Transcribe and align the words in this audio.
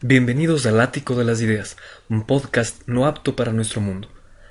Bienvenidos 0.00 0.64
al 0.64 0.80
Ático 0.80 1.16
de 1.16 1.24
las 1.24 1.40
Ideas, 1.40 1.76
un 2.08 2.24
podcast 2.24 2.82
no 2.86 3.06
apto 3.06 3.34
para 3.34 3.52
nuestro 3.52 3.80
mundo. 3.80 4.08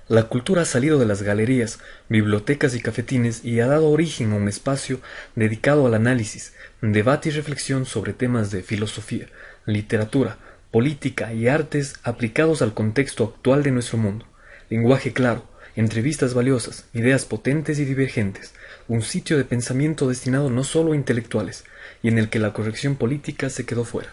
La 0.09 0.23
cultura 0.23 0.63
ha 0.63 0.65
salido 0.65 0.99
de 0.99 1.05
las 1.05 1.21
galerías, 1.21 1.79
bibliotecas 2.09 2.75
y 2.75 2.81
cafetines 2.81 3.45
y 3.45 3.61
ha 3.61 3.67
dado 3.67 3.87
origen 3.87 4.33
a 4.33 4.35
un 4.35 4.49
espacio 4.49 4.99
dedicado 5.35 5.87
al 5.87 5.93
análisis, 5.93 6.51
debate 6.81 7.29
y 7.29 7.31
reflexión 7.31 7.85
sobre 7.85 8.11
temas 8.11 8.51
de 8.51 8.61
filosofía, 8.61 9.27
literatura, 9.65 10.37
política 10.69 11.33
y 11.33 11.47
artes 11.47 11.95
aplicados 12.03 12.61
al 12.61 12.73
contexto 12.73 13.23
actual 13.23 13.63
de 13.63 13.71
nuestro 13.71 13.97
mundo. 13.97 14.25
Lenguaje 14.69 15.13
claro, 15.13 15.47
entrevistas 15.77 16.33
valiosas, 16.33 16.87
ideas 16.93 17.23
potentes 17.23 17.79
y 17.79 17.85
divergentes, 17.85 18.53
un 18.89 19.01
sitio 19.01 19.37
de 19.37 19.45
pensamiento 19.45 20.09
destinado 20.09 20.49
no 20.49 20.65
solo 20.65 20.91
a 20.91 20.97
intelectuales, 20.97 21.63
y 22.03 22.09
en 22.09 22.17
el 22.17 22.29
que 22.29 22.39
la 22.39 22.51
corrección 22.51 22.97
política 22.97 23.49
se 23.49 23.65
quedó 23.65 23.85
fuera. 23.85 24.09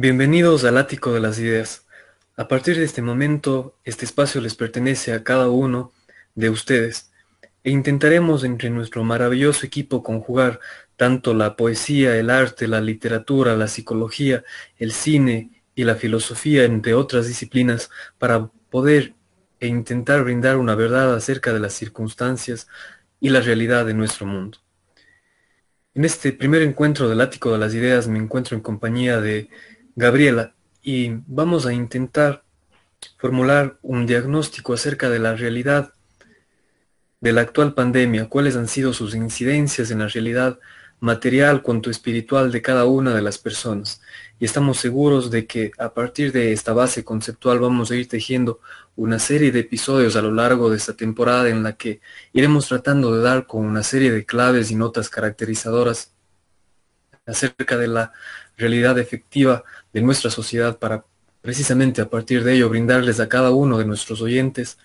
Bienvenidos 0.00 0.62
al 0.62 0.78
ático 0.78 1.12
de 1.12 1.18
las 1.18 1.40
ideas. 1.40 1.84
A 2.36 2.46
partir 2.46 2.76
de 2.76 2.84
este 2.84 3.02
momento, 3.02 3.74
este 3.82 4.04
espacio 4.04 4.40
les 4.40 4.54
pertenece 4.54 5.12
a 5.12 5.24
cada 5.24 5.48
uno 5.48 5.90
de 6.36 6.50
ustedes 6.50 7.10
e 7.64 7.72
intentaremos 7.72 8.44
entre 8.44 8.70
nuestro 8.70 9.02
maravilloso 9.02 9.66
equipo 9.66 10.04
conjugar 10.04 10.60
tanto 10.94 11.34
la 11.34 11.56
poesía, 11.56 12.16
el 12.16 12.30
arte, 12.30 12.68
la 12.68 12.80
literatura, 12.80 13.56
la 13.56 13.66
psicología, 13.66 14.44
el 14.76 14.92
cine 14.92 15.64
y 15.74 15.82
la 15.82 15.96
filosofía, 15.96 16.62
entre 16.62 16.94
otras 16.94 17.26
disciplinas, 17.26 17.90
para 18.18 18.52
poder 18.70 19.14
e 19.58 19.66
intentar 19.66 20.22
brindar 20.22 20.58
una 20.58 20.76
verdad 20.76 21.12
acerca 21.12 21.52
de 21.52 21.58
las 21.58 21.72
circunstancias 21.72 22.68
y 23.18 23.30
la 23.30 23.40
realidad 23.40 23.84
de 23.84 23.94
nuestro 23.94 24.26
mundo. 24.26 24.58
En 25.92 26.04
este 26.04 26.32
primer 26.32 26.62
encuentro 26.62 27.08
del 27.08 27.20
ático 27.20 27.50
de 27.50 27.58
las 27.58 27.74
ideas 27.74 28.06
me 28.06 28.20
encuentro 28.20 28.56
en 28.56 28.62
compañía 28.62 29.20
de 29.20 29.48
Gabriela, 30.00 30.54
y 30.80 31.10
vamos 31.26 31.66
a 31.66 31.72
intentar 31.72 32.44
formular 33.16 33.80
un 33.82 34.06
diagnóstico 34.06 34.72
acerca 34.72 35.10
de 35.10 35.18
la 35.18 35.34
realidad 35.34 35.92
de 37.20 37.32
la 37.32 37.40
actual 37.40 37.74
pandemia, 37.74 38.28
cuáles 38.28 38.54
han 38.54 38.68
sido 38.68 38.92
sus 38.92 39.16
incidencias 39.16 39.90
en 39.90 39.98
la 39.98 40.06
realidad 40.06 40.60
material 41.00 41.62
cuanto 41.62 41.90
espiritual 41.90 42.52
de 42.52 42.62
cada 42.62 42.84
una 42.84 43.12
de 43.12 43.22
las 43.22 43.38
personas. 43.38 44.00
Y 44.38 44.44
estamos 44.44 44.78
seguros 44.78 45.32
de 45.32 45.48
que 45.48 45.72
a 45.78 45.92
partir 45.92 46.30
de 46.30 46.52
esta 46.52 46.72
base 46.72 47.02
conceptual 47.02 47.58
vamos 47.58 47.90
a 47.90 47.96
ir 47.96 48.06
tejiendo 48.06 48.60
una 48.94 49.18
serie 49.18 49.50
de 49.50 49.58
episodios 49.58 50.14
a 50.14 50.22
lo 50.22 50.30
largo 50.30 50.70
de 50.70 50.76
esta 50.76 50.94
temporada 50.94 51.48
en 51.48 51.64
la 51.64 51.72
que 51.72 52.00
iremos 52.32 52.68
tratando 52.68 53.16
de 53.16 53.22
dar 53.22 53.48
con 53.48 53.66
una 53.66 53.82
serie 53.82 54.12
de 54.12 54.24
claves 54.24 54.70
y 54.70 54.76
notas 54.76 55.08
caracterizadoras 55.10 56.12
acerca 57.26 57.76
de 57.76 57.88
la 57.88 58.12
realidad 58.58 58.98
efectiva 58.98 59.64
de 59.92 60.02
nuestra 60.02 60.30
sociedad 60.30 60.78
para 60.78 61.04
precisamente 61.40 62.02
a 62.02 62.10
partir 62.10 62.44
de 62.44 62.54
ello 62.54 62.68
brindarles 62.68 63.20
a 63.20 63.28
cada 63.28 63.52
uno 63.52 63.78
de 63.78 63.86
nuestros 63.86 64.20
oyentes 64.20 64.76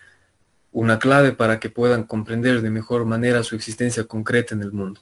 una 0.72 1.00
clave 1.00 1.34
para 1.34 1.60
que 1.60 1.70
puedan 1.70 2.04
comprender 2.04 2.62
de 2.62 2.70
mejor 2.70 3.06
manera 3.06 3.44
su 3.44 3.56
existencia 3.56 4.06
concreta 4.06 4.56
en 4.56 4.62
el 4.62 4.72
mundo. 4.72 5.02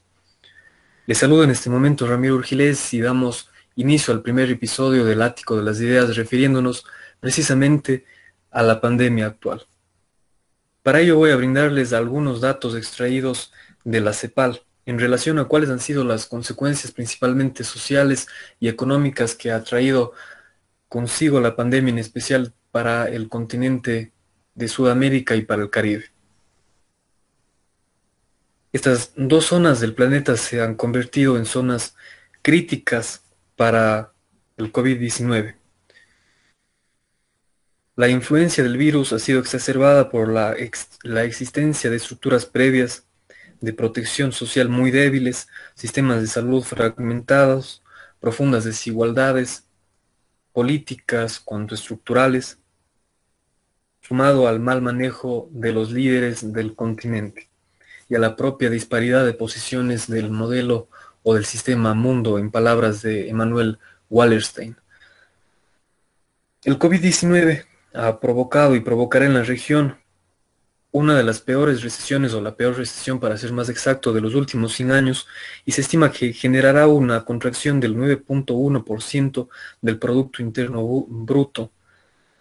Les 1.05 1.17
saludo 1.17 1.43
en 1.43 1.49
este 1.49 1.69
momento 1.69 2.07
Ramiro 2.07 2.35
Urgilés 2.35 2.93
y 2.93 3.01
damos 3.01 3.49
inicio 3.75 4.13
al 4.13 4.21
primer 4.21 4.49
episodio 4.49 5.05
del 5.05 5.21
Ático 5.21 5.55
de 5.55 5.63
las 5.63 5.79
Ideas 5.79 6.15
refiriéndonos 6.15 6.85
precisamente 7.19 8.05
a 8.49 8.63
la 8.63 8.81
pandemia 8.81 9.27
actual. 9.27 9.65
Para 10.83 10.99
ello 10.99 11.17
voy 11.17 11.31
a 11.31 11.35
brindarles 11.35 11.93
algunos 11.93 12.41
datos 12.41 12.75
extraídos 12.75 13.53
de 13.83 14.01
la 14.01 14.13
CEPAL, 14.13 14.61
en 14.91 14.99
relación 14.99 15.39
a 15.39 15.45
cuáles 15.45 15.69
han 15.69 15.79
sido 15.79 16.03
las 16.03 16.25
consecuencias 16.25 16.91
principalmente 16.91 17.63
sociales 17.63 18.27
y 18.59 18.67
económicas 18.67 19.35
que 19.35 19.51
ha 19.51 19.63
traído 19.63 20.11
consigo 20.89 21.39
la 21.39 21.55
pandemia, 21.55 21.93
en 21.93 21.99
especial 21.99 22.53
para 22.71 23.07
el 23.07 23.29
continente 23.29 24.11
de 24.53 24.67
Sudamérica 24.67 25.37
y 25.37 25.43
para 25.43 25.61
el 25.61 25.69
Caribe. 25.69 26.11
Estas 28.73 29.13
dos 29.15 29.45
zonas 29.45 29.79
del 29.79 29.95
planeta 29.95 30.35
se 30.35 30.61
han 30.61 30.75
convertido 30.75 31.37
en 31.37 31.45
zonas 31.45 31.95
críticas 32.41 33.23
para 33.55 34.11
el 34.57 34.73
COVID-19. 34.73 35.55
La 37.95 38.09
influencia 38.09 38.61
del 38.61 38.75
virus 38.75 39.13
ha 39.13 39.19
sido 39.19 39.39
exacerbada 39.39 40.09
por 40.09 40.27
la, 40.27 40.53
existencia 40.53 41.89
de 41.89 41.95
estructuras 41.95 42.45
previas 42.45 43.05
de 43.61 43.73
protección 43.73 44.31
social 44.31 44.69
muy 44.69 44.91
débiles, 44.91 45.47
sistemas 45.75 46.21
de 46.21 46.27
salud 46.27 46.63
fragmentados, 46.63 47.83
profundas 48.19 48.63
desigualdades 48.63 49.65
políticas 50.51 51.39
cuanto 51.39 51.75
estructurales, 51.75 52.59
sumado 54.01 54.47
al 54.47 54.59
mal 54.59 54.81
manejo 54.81 55.47
de 55.51 55.71
los 55.71 55.91
líderes 55.91 56.51
del 56.51 56.75
continente 56.75 57.49
y 58.09 58.15
a 58.15 58.19
la 58.19 58.35
propia 58.35 58.69
disparidad 58.69 59.25
de 59.25 59.33
posiciones 59.33 60.07
del 60.07 60.31
modelo 60.31 60.89
o 61.23 61.35
del 61.35 61.45
sistema 61.45 61.93
mundo, 61.93 62.39
en 62.39 62.51
palabras 62.51 63.01
de 63.03 63.29
Emanuel 63.29 63.77
Wallerstein. 64.09 64.75
El 66.63 66.77
COVID-19 66.77 67.65
ha 67.93 68.19
provocado 68.19 68.75
y 68.75 68.81
provocará 68.81 69.25
en 69.25 69.35
la 69.35 69.43
región 69.43 70.00
una 70.91 71.15
de 71.15 71.23
las 71.23 71.39
peores 71.39 71.83
recesiones 71.83 72.33
o 72.33 72.41
la 72.41 72.55
peor 72.55 72.77
recesión 72.77 73.19
para 73.19 73.37
ser 73.37 73.53
más 73.53 73.69
exacto 73.69 74.11
de 74.11 74.21
los 74.21 74.35
últimos 74.35 74.73
100 74.73 74.91
años 74.91 75.27
y 75.65 75.71
se 75.71 75.81
estima 75.81 76.11
que 76.11 76.33
generará 76.33 76.87
una 76.87 77.23
contracción 77.23 77.79
del 77.79 77.95
9.1% 77.95 79.47
del 79.81 79.99
Producto 79.99 80.41
Interno 80.41 81.05
Bruto 81.07 81.71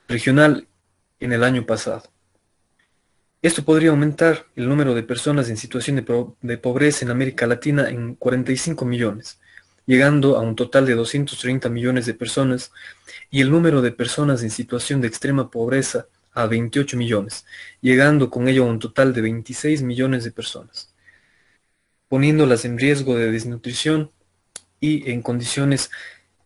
regional 0.09 0.66
en 1.21 1.33
el 1.33 1.44
año 1.44 1.65
pasado. 1.65 2.03
Esto 3.43 3.65
podría 3.65 3.91
aumentar 3.91 4.47
el 4.56 4.69
número 4.69 4.94
de 4.94 5.03
personas 5.03 5.49
en 5.49 5.56
situación 5.56 5.97
de, 5.97 6.27
de, 6.43 6.59
pobreza 6.59 7.05
en 7.05 7.11
América 7.11 7.47
Latina 7.47 7.88
en 7.88 8.17
45 8.17 8.84
millones, 8.84 9.41
llegando 9.87 10.37
a 10.37 10.41
un 10.41 10.56
total 10.56 10.84
de 10.84 10.94
230 10.94 11.69
millones 11.71 12.05
de 12.05 12.12
personas, 12.12 12.71
y 13.31 13.41
el 13.41 13.50
número 13.50 13.81
de 13.81 13.93
personas 13.93 14.43
en 14.43 14.50
situación 14.50 15.00
de 15.00 15.09
extrema 15.09 15.50
pobreza 15.50 16.06
a 16.33 16.47
28 16.47 16.97
millones, 16.97 17.45
llegando 17.81 18.31
con 18.31 18.49
ello 18.49 18.65
a 18.65 18.69
un 18.69 18.79
total 18.79 19.13
de 19.13 19.21
26 19.21 19.83
millones 19.83 20.25
de 20.25 20.31
personas, 20.31 20.93
poniéndolas 22.09 22.65
en 22.65 22.79
riesgo 22.79 23.17
de 23.17 23.31
desnutrición 23.31 24.11
y 24.81 25.11
en 25.11 25.23
condiciones 25.23 25.91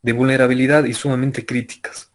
de 0.02 0.12
vulnerabilidad 0.12 0.84
y 0.84 0.94
sumamente 0.94 1.46
críticas. 1.46 2.10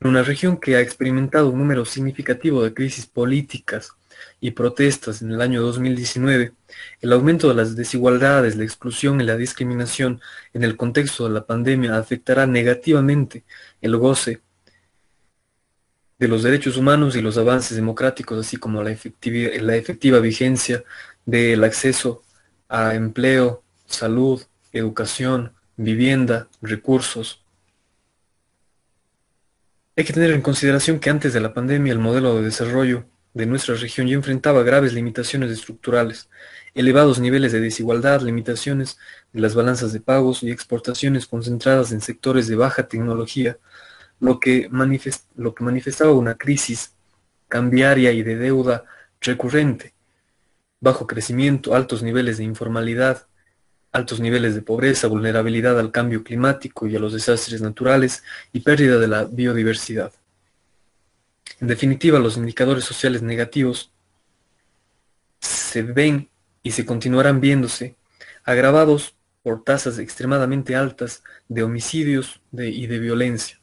En 0.00 0.08
una 0.08 0.22
región 0.22 0.58
que 0.58 0.76
ha 0.76 0.80
experimentado 0.80 1.50
un 1.50 1.58
número 1.58 1.84
significativo 1.84 2.62
de 2.62 2.74
crisis 2.74 3.06
políticas 3.06 3.92
y 4.40 4.50
protestas 4.52 5.22
en 5.22 5.32
el 5.32 5.40
año 5.40 5.62
2019, 5.62 6.52
el 7.00 7.12
aumento 7.12 7.48
de 7.48 7.54
las 7.54 7.76
desigualdades, 7.76 8.56
la 8.56 8.64
exclusión 8.64 9.20
y 9.20 9.24
la 9.24 9.36
discriminación 9.36 10.20
en 10.52 10.64
el 10.64 10.76
contexto 10.76 11.24
de 11.24 11.34
la 11.34 11.46
pandemia 11.46 11.96
afectará 11.96 12.46
negativamente 12.46 13.44
el 13.80 13.96
goce 13.96 14.42
de 16.18 16.28
los 16.28 16.42
derechos 16.42 16.76
humanos 16.76 17.16
y 17.16 17.20
los 17.20 17.36
avances 17.36 17.76
democráticos, 17.76 18.38
así 18.38 18.56
como 18.56 18.82
la, 18.82 18.90
efectiva 18.90 20.18
vigencia 20.18 20.82
del 21.26 21.62
acceso 21.64 22.22
a 22.68 22.94
empleo, 22.94 23.62
salud, 23.86 24.42
educación, 24.72 25.52
vivienda, 25.76 26.48
recursos. 26.62 27.42
Hay 29.96 30.04
que 30.04 30.12
tener 30.12 30.30
en 30.32 30.42
consideración 30.42 31.00
que 31.00 31.10
antes 31.10 31.32
de 31.32 31.40
la 31.40 31.54
pandemia 31.54 31.92
el 31.92 31.98
modelo 31.98 32.36
de 32.36 32.42
desarrollo 32.42 33.06
de 33.34 33.46
nuestra 33.46 33.74
región 33.74 34.06
ya 34.06 34.14
enfrentaba 34.14 34.62
graves 34.62 34.94
limitaciones 34.94 35.50
estructurales, 35.50 36.30
elevados 36.74 37.18
niveles 37.18 37.52
de 37.52 37.60
desigualdad, 37.60 38.22
limitaciones 38.22 38.98
de 39.32 39.40
las 39.40 39.54
balanzas 39.54 39.92
de 39.92 40.00
pagos 40.00 40.42
y 40.42 40.50
exportaciones 40.50 41.26
concentradas 41.26 41.92
en 41.92 42.00
sectores 42.00 42.48
de 42.48 42.56
baja 42.56 42.88
tecnología, 42.88 43.58
lo 44.20 44.40
que, 44.40 44.68
manifestaba 44.70 46.12
una 46.12 46.36
crisis 46.36 46.92
cambiaria 47.48 48.12
y 48.12 48.22
de 48.22 48.36
deuda 48.36 48.84
recurrente, 49.20 49.94
bajo 50.80 51.06
crecimiento, 51.06 51.74
altos 51.74 52.02
niveles 52.02 52.38
de 52.38 52.44
informalidad, 52.44 53.26
altos 53.92 54.20
niveles 54.20 54.54
de 54.54 54.62
pobreza, 54.62 55.08
vulnerabilidad 55.08 55.78
al 55.78 55.90
cambio 55.90 56.22
climático 56.22 56.86
y 56.86 56.96
a 56.96 56.98
los 56.98 57.12
desastres 57.12 57.62
naturales 57.62 58.22
y 58.52 58.60
pérdida 58.60 58.98
de 58.98 59.08
la 59.08 59.24
biodiversidad. 59.24 60.12
En 61.60 61.68
definitiva, 61.68 62.18
los 62.18 62.36
indicadores 62.36 62.84
sociales 62.84 63.22
negativos 63.22 63.90
se 65.40 65.82
ven 65.82 66.28
y 66.62 66.72
se 66.72 66.84
continuarán 66.84 67.40
viéndose 67.40 67.96
agravados 68.44 69.14
por 69.42 69.64
tasas 69.64 69.98
extremadamente 69.98 70.74
altas 70.74 71.22
de 71.48 71.62
homicidios 71.62 72.40
y 72.52 72.86
de 72.86 72.98
violencia. 72.98 73.55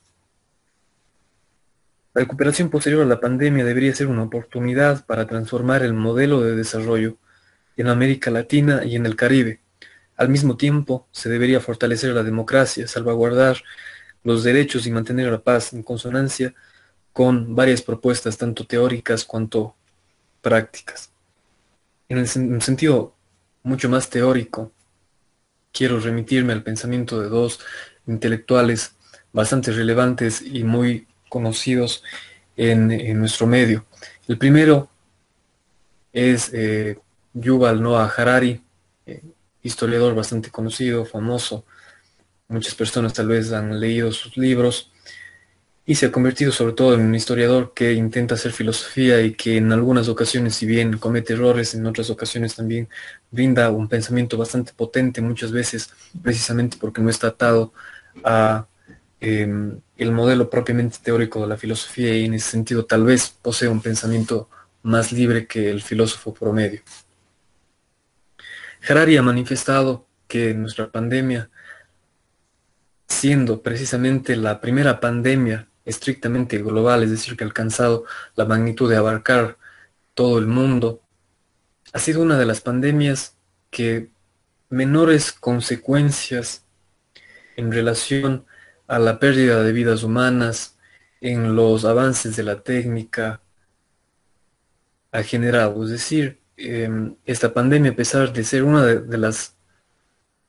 La 2.14 2.22
recuperación 2.22 2.70
posterior 2.70 3.02
a 3.02 3.06
la 3.06 3.20
pandemia 3.20 3.66
debería 3.66 3.96
ser 3.96 4.08
una 4.08 4.24
oportunidad 4.24 5.06
para 5.06 5.26
transformar 5.26 5.82
el 5.82 5.94
modelo 5.94 6.42
de 6.42 6.56
desarrollo 6.56 7.18
en 7.76 7.88
América 7.88 8.30
Latina 8.30 8.84
y 8.86 8.96
en 8.96 9.06
el 9.06 9.16
Caribe, 9.16 9.62
Al 10.16 10.30
mismo 10.30 10.58
tiempo, 10.58 11.08
se 11.12 11.28
debería 11.28 11.60
fortalecer 11.60 12.12
la 12.14 12.22
democracia, 12.22 12.88
salvaguardar 12.88 13.64
los 14.24 14.44
derechos 14.44 14.86
y 14.86 14.92
mantener 14.92 15.32
la 15.32 15.42
paz 15.42 15.74
en 15.74 15.82
consonancia 15.82 16.54
con 17.14 17.56
varias 17.56 17.82
propuestas 17.82 18.38
tanto 18.38 18.66
teóricas 18.66 19.26
cuanto 19.26 19.76
prácticas. 20.42 21.12
En, 22.10 22.20
un 22.20 22.62
sentido 22.62 23.16
mucho 23.64 23.90
más 23.90 24.10
teórico, 24.12 24.72
quiero 25.72 26.00
remitirme 26.00 26.54
al 26.54 26.64
pensamiento 26.64 27.20
de 27.20 27.30
dos 27.30 27.60
intelectuales 28.06 28.96
bastante 29.32 29.72
relevantes 29.72 30.44
y 30.44 30.64
muy 30.64 31.08
conocidos 31.34 32.04
en, 32.56 33.20
nuestro 33.20 33.48
medio. 33.48 33.88
El 34.28 34.38
primero 34.38 34.88
es 36.12 36.52
eh, 36.54 37.00
Yuval 37.34 37.82
Noah 37.82 38.14
Harari, 38.16 38.62
eh, 39.08 39.24
historiador 39.64 40.14
bastante 40.14 40.52
conocido, 40.52 41.06
famoso. 41.06 41.66
Muchas 42.50 42.76
personas 42.76 43.14
tal 43.14 43.30
vez 43.30 43.52
han 43.52 43.80
leído 43.80 44.12
sus 44.12 44.38
libros 44.38 44.92
y 45.88 45.96
se 45.96 46.06
ha 46.06 46.12
convertido 46.12 46.52
sobre 46.52 46.74
todo 46.74 46.94
en 46.94 47.02
un 47.02 47.16
historiador 47.16 47.74
que 47.74 47.94
intenta 47.94 48.36
hacer 48.36 48.52
filosofía 48.52 49.20
y 49.22 49.34
que 49.34 49.58
en 49.58 49.72
algunas 49.72 50.08
ocasiones, 50.10 50.54
si 50.54 50.68
bien 50.68 51.00
comete 51.00 51.34
errores, 51.34 51.74
en 51.74 51.88
otras 51.88 52.12
ocasiones 52.12 52.56
también 52.56 52.88
brinda 53.32 53.72
un 53.72 53.88
pensamiento 53.88 54.38
bastante 54.38 54.72
potente, 54.74 55.20
muchas 55.20 55.52
veces 55.52 55.90
precisamente 56.22 56.78
porque 56.80 57.02
no 57.02 57.10
está 57.10 57.30
atado 57.30 57.74
a 58.24 58.68
em, 59.20 59.80
el 60.04 60.12
modelo 60.12 60.50
propiamente 60.50 60.98
teórico 61.02 61.42
de 61.42 61.48
la 61.48 61.58
filosofía 61.58 62.14
y 62.14 62.26
en 62.26 62.36
ese 62.36 62.52
sentido 62.52 62.86
tal 62.86 63.04
vez 63.06 63.36
posee 63.42 63.70
un 63.70 63.82
pensamiento 63.82 64.50
más 64.84 65.12
libre 65.12 65.48
que 65.48 65.70
el 65.70 65.82
filósofo 65.82 66.34
promedio. 66.34 66.82
Harari 68.88 69.16
ha 69.16 69.22
manifestado 69.22 70.06
que 70.28 70.54
nuestra 70.54 70.92
pandemia, 70.92 71.50
siendo 73.08 73.62
precisamente 73.62 74.36
la 74.36 74.60
primera 74.60 75.00
pandemia 75.00 75.70
estrictamente 75.86 76.58
global, 76.58 77.04
es 77.04 77.12
decir, 77.12 77.38
que 77.38 77.46
ha 77.46 77.48
alcanzado 77.48 78.06
la 78.36 78.46
magnitud 78.46 78.90
de 78.90 78.98
abarcar 78.98 79.58
todo 80.14 80.38
el 80.38 80.48
mundo, 80.48 81.02
ha 81.94 82.00
sido 82.00 82.22
una 82.22 82.38
de 82.38 82.46
las 82.46 82.60
pandemias 82.60 83.38
que 83.70 84.10
menores 84.70 85.32
consecuencias 85.32 86.66
en 87.56 87.72
relación 87.72 88.46
a 88.94 89.00
la 89.00 89.20
pérdida 89.20 89.64
de 89.64 89.72
vidas 89.72 90.04
humanas, 90.04 90.78
en 91.20 91.56
los 91.56 91.84
avances 91.84 92.36
de 92.36 92.44
la 92.44 92.62
técnica, 92.62 93.42
ha 95.12 95.24
generado. 95.24 95.84
Es 95.84 95.90
decir, 95.90 96.42
em, 96.58 97.16
esta 97.26 97.54
pandemia, 97.54 97.92
a 97.92 97.96
pesar 97.96 98.34
de 98.34 98.44
ser 98.44 98.64
una 98.64 98.86
de 98.86 99.18
las 99.18 99.56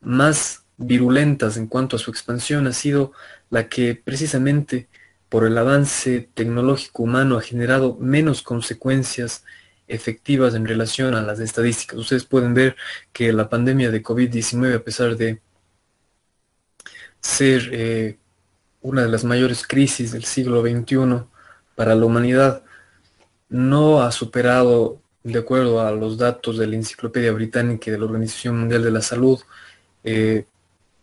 más 0.01 0.65
virulentas 0.77 1.57
en 1.57 1.69
cuanto 1.69 1.97
a 1.97 1.99
su 1.99 2.11
expansión, 2.11 2.67
ha 2.67 2.73
sido 2.73 3.13
la 3.51 3.69
que 3.69 3.95
precisamente 3.95 4.89
por 5.31 5.45
el 5.47 5.57
avance 5.59 6.29
tecnológico 6.35 7.05
humano 7.05 7.39
ha 7.39 7.43
generado 7.43 7.97
menos 8.01 8.43
consecuencias 8.43 9.45
efectivas 9.89 10.55
en 10.55 10.67
relación 10.67 11.15
a 11.15 11.23
las 11.23 11.41
estadísticas. 11.41 11.99
Ustedes 11.99 12.25
pueden 12.27 12.55
ver 12.55 12.77
que 13.13 13.33
la 13.33 13.49
pandemia 13.49 13.91
de 13.91 14.03
COVID-19, 14.03 14.77
a 14.77 14.85
pesar 14.85 15.17
de 15.17 15.41
ser 17.21 17.71
eh, 17.73 18.19
una 18.85 19.03
de 19.03 19.09
las 19.09 19.25
mayores 19.25 19.67
crisis 19.67 20.13
del 20.13 20.25
siglo 20.25 20.61
XXI 20.61 21.25
para 21.75 21.95
la 21.95 22.05
humanidad, 22.05 22.63
no 23.49 24.03
ha 24.03 24.13
superado, 24.13 25.01
de 25.23 25.39
acuerdo 25.39 25.81
a 25.81 25.91
los 25.91 26.19
datos 26.19 26.59
de 26.59 26.67
la 26.67 26.77
Enciclopedia 26.77 27.33
Británica 27.33 27.89
y 27.89 27.93
de 27.93 27.99
la 27.99 28.05
Organización 28.05 28.59
Mundial 28.61 28.83
de 28.83 28.91
la 28.91 29.01
Salud, 29.01 29.41
eh, 30.05 30.45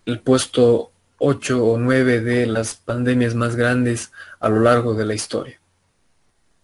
el 0.05 0.19
puesto 0.19 0.91
8 1.17 1.65
o 1.65 1.79
9 1.79 2.21
de 2.21 2.45
las 2.45 2.75
pandemias 2.75 3.33
más 3.33 3.55
grandes 3.55 4.11
a 4.39 4.47
lo 4.47 4.59
largo 4.59 4.93
de 4.93 5.05
la 5.05 5.15
historia. 5.15 5.59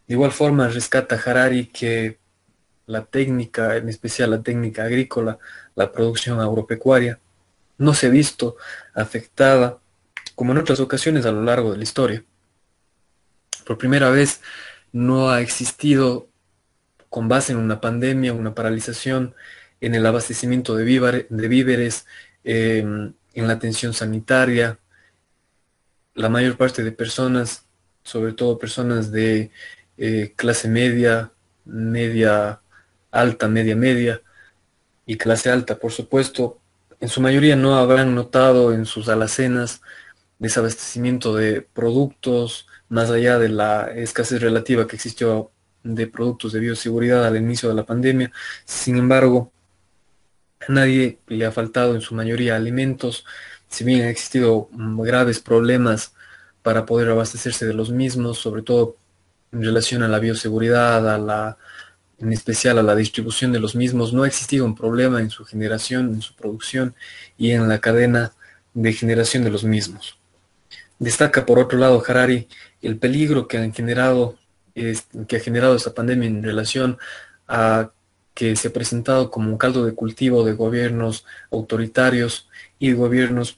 De 0.07 0.13
igual 0.13 0.31
forma, 0.31 0.67
rescata 0.67 1.19
Harari 1.25 1.65
que 1.65 2.19
la 2.85 3.05
técnica, 3.05 3.75
en 3.75 3.89
especial 3.89 4.29
la 4.29 4.43
técnica 4.43 4.83
agrícola, 4.83 5.39
la 5.75 5.91
producción 5.91 6.39
agropecuaria, 6.39 7.19
no 7.79 7.95
se 7.95 8.05
ha 8.05 8.09
visto 8.11 8.55
afectada 8.93 9.79
como 10.37 10.51
en 10.51 10.59
otras 10.59 10.79
ocasiones 10.79 11.25
a 11.25 11.31
lo 11.31 11.41
largo 11.41 11.71
de 11.71 11.77
la 11.77 11.83
historia. 11.83 12.23
Por 13.65 13.79
primera 13.79 14.11
vez 14.11 14.41
no 14.91 15.31
ha 15.31 15.41
existido, 15.41 16.29
con 17.09 17.27
base 17.27 17.53
en 17.53 17.57
una 17.57 17.81
pandemia, 17.81 18.33
una 18.33 18.53
paralización 18.53 19.33
en 19.81 19.95
el 19.95 20.05
abastecimiento 20.05 20.75
de, 20.75 20.83
víveres, 20.83 22.05
em, 22.43 23.13
en 23.33 23.47
la 23.47 23.53
atención 23.53 23.93
sanitaria. 23.95 24.77
La 26.13 26.29
mayor 26.29 26.55
parte 26.55 26.83
de 26.83 26.91
personas, 26.91 27.65
sobre 28.03 28.33
todo 28.33 28.59
personas 28.59 29.11
de 29.11 29.49
eh, 29.97 30.33
clase 30.35 30.67
media, 30.67 31.31
media 31.65 32.61
alta, 33.09 33.47
media 33.47 33.75
media 33.75 34.21
y 35.07 35.17
clase 35.17 35.49
alta, 35.49 35.79
por 35.79 35.91
supuesto, 35.91 36.59
en 36.99 37.09
su 37.09 37.21
mayoría 37.21 37.55
no 37.55 37.75
habrán 37.75 38.13
notado 38.13 38.71
en 38.71 38.85
sus 38.85 39.09
alacenas 39.09 39.81
desabastecimiento 40.39 41.35
de 41.35 41.61
productos, 41.61 42.67
más 42.89 43.09
allá 43.09 43.39
de 43.39 43.49
la 43.49 43.91
escasez 43.95 44.41
relativa 44.41 44.87
que 44.87 44.95
existió 44.95 45.51
de 45.83 46.07
productos 46.07 46.53
de 46.53 46.59
bioseguridad 46.59 47.25
al 47.25 47.37
inicio 47.37 47.69
de 47.69 47.75
la 47.75 47.85
pandemia. 47.85 48.31
Sin 48.65 48.97
embargo, 48.97 49.51
a 50.67 50.71
nadie 50.71 51.19
le 51.27 51.45
ha 51.45 51.51
faltado 51.51 51.95
en 51.95 52.01
su 52.01 52.15
mayoría 52.15 52.55
alimentos, 52.55 53.25
si 53.69 53.83
bien 53.83 54.01
han 54.03 54.09
existido 54.09 54.69
graves 54.71 55.39
problemas 55.39 56.13
para 56.61 56.85
poder 56.85 57.09
abastecerse 57.09 57.65
de 57.65 57.73
los 57.73 57.91
mismos, 57.91 58.39
sobre 58.39 58.61
todo 58.61 58.97
en 59.51 59.63
relación 59.63 60.03
a 60.03 60.07
la 60.07 60.19
bioseguridad, 60.19 61.13
a 61.13 61.17
la, 61.17 61.57
en 62.19 62.33
especial 62.33 62.77
a 62.77 62.83
la 62.83 62.95
distribución 62.95 63.51
de 63.51 63.59
los 63.59 63.75
mismos, 63.75 64.13
no 64.13 64.23
ha 64.23 64.27
existido 64.27 64.65
un 64.65 64.75
problema 64.75 65.21
en 65.21 65.29
su 65.29 65.45
generación, 65.45 66.13
en 66.15 66.21
su 66.21 66.33
producción 66.35 66.95
y 67.37 67.51
en 67.51 67.67
la 67.69 67.79
cadena 67.79 68.33
de 68.73 68.93
generación 68.93 69.43
de 69.43 69.51
los 69.51 69.63
mismos. 69.63 70.16
Destaca 70.99 71.45
por 71.45 71.59
otro 71.59 71.77
lado 71.77 72.03
Harari 72.07 72.47
el 72.81 72.97
peligro 72.97 73.47
que, 73.47 73.57
han 73.57 73.73
generado, 73.73 74.35
que 74.73 75.35
ha 75.35 75.39
generado 75.39 75.75
esta 75.75 75.93
pandemia 75.93 76.27
en 76.27 76.43
relación 76.43 76.97
a 77.47 77.91
que 78.33 78.55
se 78.55 78.67
ha 78.67 78.73
presentado 78.73 79.31
como 79.31 79.49
un 79.49 79.57
caldo 79.57 79.83
de 79.83 79.95
cultivo 79.95 80.43
de 80.43 80.53
gobiernos 80.53 81.25
autoritarios 81.49 82.47
y 82.77 82.93
gobiernos 82.93 83.57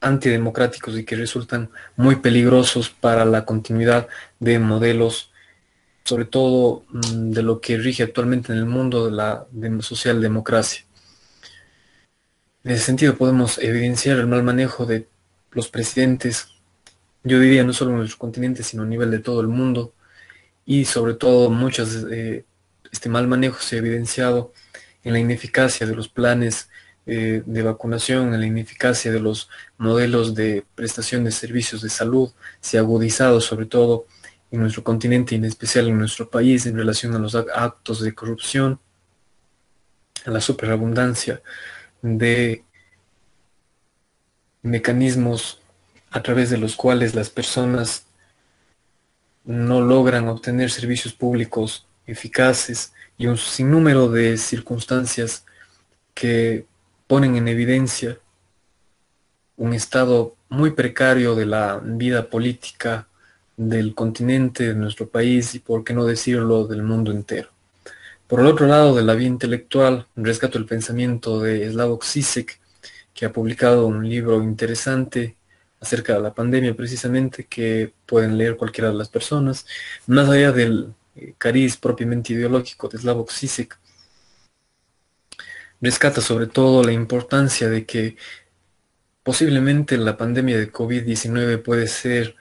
antidemocráticos 0.00 0.96
y 0.96 1.04
que 1.04 1.16
resultan 1.16 1.70
muy 1.96 2.16
peligrosos 2.16 2.88
para 2.88 3.24
la 3.24 3.44
continuidad 3.44 4.08
de 4.40 4.58
modelos, 4.58 5.30
sobre 6.04 6.24
todo 6.24 6.84
mm, 6.88 7.32
de 7.32 7.42
lo 7.42 7.60
que 7.60 7.76
rige 7.76 8.02
actualmente 8.02 8.52
en 8.52 8.58
el 8.58 8.66
mundo 8.66 9.06
de 9.06 9.12
la 9.12 9.46
socialdemocracia. 9.80 10.84
En 12.64 12.72
ese 12.72 12.84
sentido 12.84 13.16
podemos 13.16 13.58
evidenciar 13.58 14.18
el 14.18 14.26
mal 14.26 14.42
manejo 14.42 14.86
de 14.86 15.06
los 15.52 15.68
presidentes 15.68 16.48
yo 17.24 17.40
diría 17.40 17.64
no 17.64 17.72
solo 17.72 17.90
en 17.92 17.98
nuestro 17.98 18.18
continente, 18.18 18.62
sino 18.62 18.82
a 18.82 18.86
nivel 18.86 19.10
de 19.10 19.18
todo 19.18 19.40
el 19.40 19.48
mundo, 19.48 19.94
y 20.66 20.84
sobre 20.84 21.14
todo 21.14 21.50
muchas, 21.50 22.06
eh, 22.10 22.44
este 22.92 23.08
mal 23.08 23.26
manejo 23.26 23.60
se 23.60 23.76
ha 23.76 23.78
evidenciado 23.80 24.52
en 25.02 25.14
la 25.14 25.18
ineficacia 25.18 25.86
de 25.86 25.94
los 25.96 26.08
planes 26.08 26.68
eh, 27.06 27.42
de 27.44 27.62
vacunación, 27.62 28.32
en 28.32 28.40
la 28.40 28.46
ineficacia 28.46 29.12
de 29.12 29.20
los 29.20 29.50
modelos 29.78 30.34
de 30.34 30.64
prestación 30.74 31.24
de 31.24 31.32
servicios 31.32 31.82
de 31.82 31.90
salud, 31.90 32.30
se 32.60 32.78
ha 32.78 32.80
agudizado 32.80 33.40
sobre 33.40 33.66
todo 33.66 34.06
en 34.50 34.60
nuestro 34.60 34.84
continente 34.84 35.34
y 35.34 35.38
en 35.38 35.44
especial 35.44 35.88
en 35.88 35.98
nuestro 35.98 36.30
país 36.30 36.64
en 36.66 36.76
relación 36.76 37.14
a 37.14 37.18
los 37.18 37.34
actos 37.34 38.00
de 38.00 38.14
corrupción, 38.14 38.80
a 40.24 40.30
la 40.30 40.40
superabundancia 40.40 41.42
de 42.00 42.64
mecanismos 44.62 45.60
a 46.14 46.22
través 46.22 46.48
de 46.48 46.58
los 46.58 46.76
cuales 46.76 47.16
las 47.16 47.28
personas 47.28 48.06
no 49.44 49.80
logran 49.80 50.28
obtener 50.28 50.70
servicios 50.70 51.12
públicos 51.12 51.88
eficaces 52.06 52.92
y 53.18 53.26
un 53.26 53.36
sinnúmero 53.36 54.08
de 54.08 54.36
circunstancias 54.36 55.44
que 56.14 56.66
ponen 57.08 57.34
en 57.34 57.48
evidencia 57.48 58.16
un 59.56 59.74
estado 59.74 60.36
muy 60.48 60.70
precario 60.70 61.34
de 61.34 61.46
la 61.46 61.80
vida 61.82 62.30
política 62.30 63.08
del 63.56 63.92
continente, 63.96 64.68
de 64.68 64.74
nuestro 64.76 65.08
país 65.08 65.56
y 65.56 65.58
por 65.58 65.82
qué 65.82 65.94
no 65.94 66.04
decirlo 66.04 66.68
del 66.68 66.84
mundo 66.84 67.10
entero. 67.10 67.48
Por 68.28 68.38
el 68.38 68.46
otro 68.46 68.68
lado 68.68 68.94
de 68.94 69.02
la 69.02 69.14
vía 69.14 69.26
intelectual, 69.26 70.06
rescato 70.14 70.58
el 70.58 70.66
pensamiento 70.66 71.40
de 71.40 71.68
Slavoj 71.68 72.04
Zizek, 72.04 72.60
que 73.12 73.26
ha 73.26 73.32
publicado 73.32 73.88
un 73.88 74.08
libro 74.08 74.40
interesante 74.44 75.34
acerca 75.84 76.14
de 76.14 76.20
la 76.20 76.34
pandemia 76.34 76.74
precisamente 76.74 77.46
que 77.46 77.92
pueden 78.06 78.36
leer 78.38 78.56
cualquiera 78.56 78.90
de 78.90 78.96
las 78.96 79.08
personas, 79.08 79.66
más 80.06 80.28
allá 80.28 80.52
del 80.52 80.94
eh, 81.16 81.34
cariz 81.38 81.76
propiamente 81.76 82.32
ideológico 82.32 82.88
de 82.88 82.98
Slavoj 82.98 83.30
Zizek. 83.30 83.78
rescata 85.80 86.20
sobre 86.20 86.46
todo 86.46 86.82
la 86.82 86.92
importancia 86.92 87.68
de 87.68 87.84
que 87.84 88.16
posiblemente 89.22 89.96
la 89.98 90.16
pandemia 90.16 90.58
de 90.58 90.72
COVID-19 90.72 91.62
puede 91.62 91.86
ser 91.88 92.36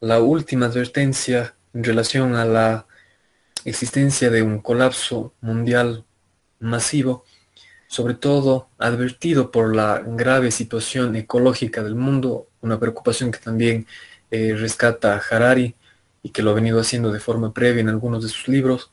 la 0.00 0.20
última 0.20 0.66
advertencia 0.66 1.56
en 1.74 1.84
relación 1.84 2.34
a 2.34 2.44
la 2.44 2.86
existencia 3.64 4.30
de 4.30 4.42
un 4.42 4.60
colapso 4.60 5.34
mundial 5.40 6.04
masivo, 6.60 7.24
sobre 7.88 8.14
todo 8.14 8.68
advertido 8.78 9.50
por 9.50 9.74
la 9.74 10.02
grave 10.04 10.50
situación 10.50 11.16
ecológica 11.16 11.82
del 11.82 11.94
mundo, 11.94 12.48
una 12.60 12.78
preocupación 12.78 13.30
que 13.30 13.38
también 13.38 13.86
eh, 14.30 14.54
rescata 14.56 15.22
Harari 15.30 15.74
y 16.22 16.30
que 16.30 16.42
lo 16.42 16.50
ha 16.50 16.54
venido 16.54 16.80
haciendo 16.80 17.12
de 17.12 17.20
forma 17.20 17.52
previa 17.52 17.80
en 17.80 17.88
algunos 17.88 18.22
de 18.22 18.28
sus 18.28 18.48
libros. 18.48 18.90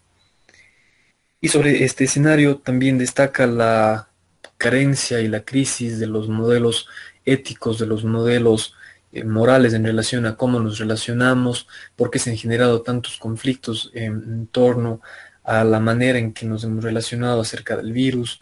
Y 1.42 1.50
sobre 1.50 1.84
este 1.84 2.06
escenario 2.06 2.58
también 2.58 2.98
destaca 2.98 3.48
la 3.48 4.10
carencia 4.58 5.20
y 5.20 5.28
la 5.28 5.44
crisis 5.44 6.00
de 6.00 6.08
los 6.08 6.30
modelos 6.30 6.88
éticos, 7.26 7.80
de 7.80 7.86
los 7.88 8.06
modelos 8.06 8.76
eh, 9.12 9.24
morales 9.24 9.74
en 9.74 9.84
relación 9.84 10.26
a 10.26 10.36
cómo 10.38 10.60
nos 10.60 10.80
relacionamos, 10.80 11.68
por 11.96 12.10
qué 12.10 12.20
se 12.20 12.32
han 12.32 12.38
generado 12.38 12.82
tantos 12.82 13.18
conflictos 13.18 13.92
en, 13.94 14.48
torno 14.48 15.02
a 15.44 15.64
la 15.64 15.80
manera 15.80 16.18
en 16.18 16.34
que 16.34 16.46
nos 16.46 16.64
hemos 16.64 16.84
relacionado 16.84 17.42
acerca 17.42 17.76
del 17.76 17.92
virus, 17.92 18.40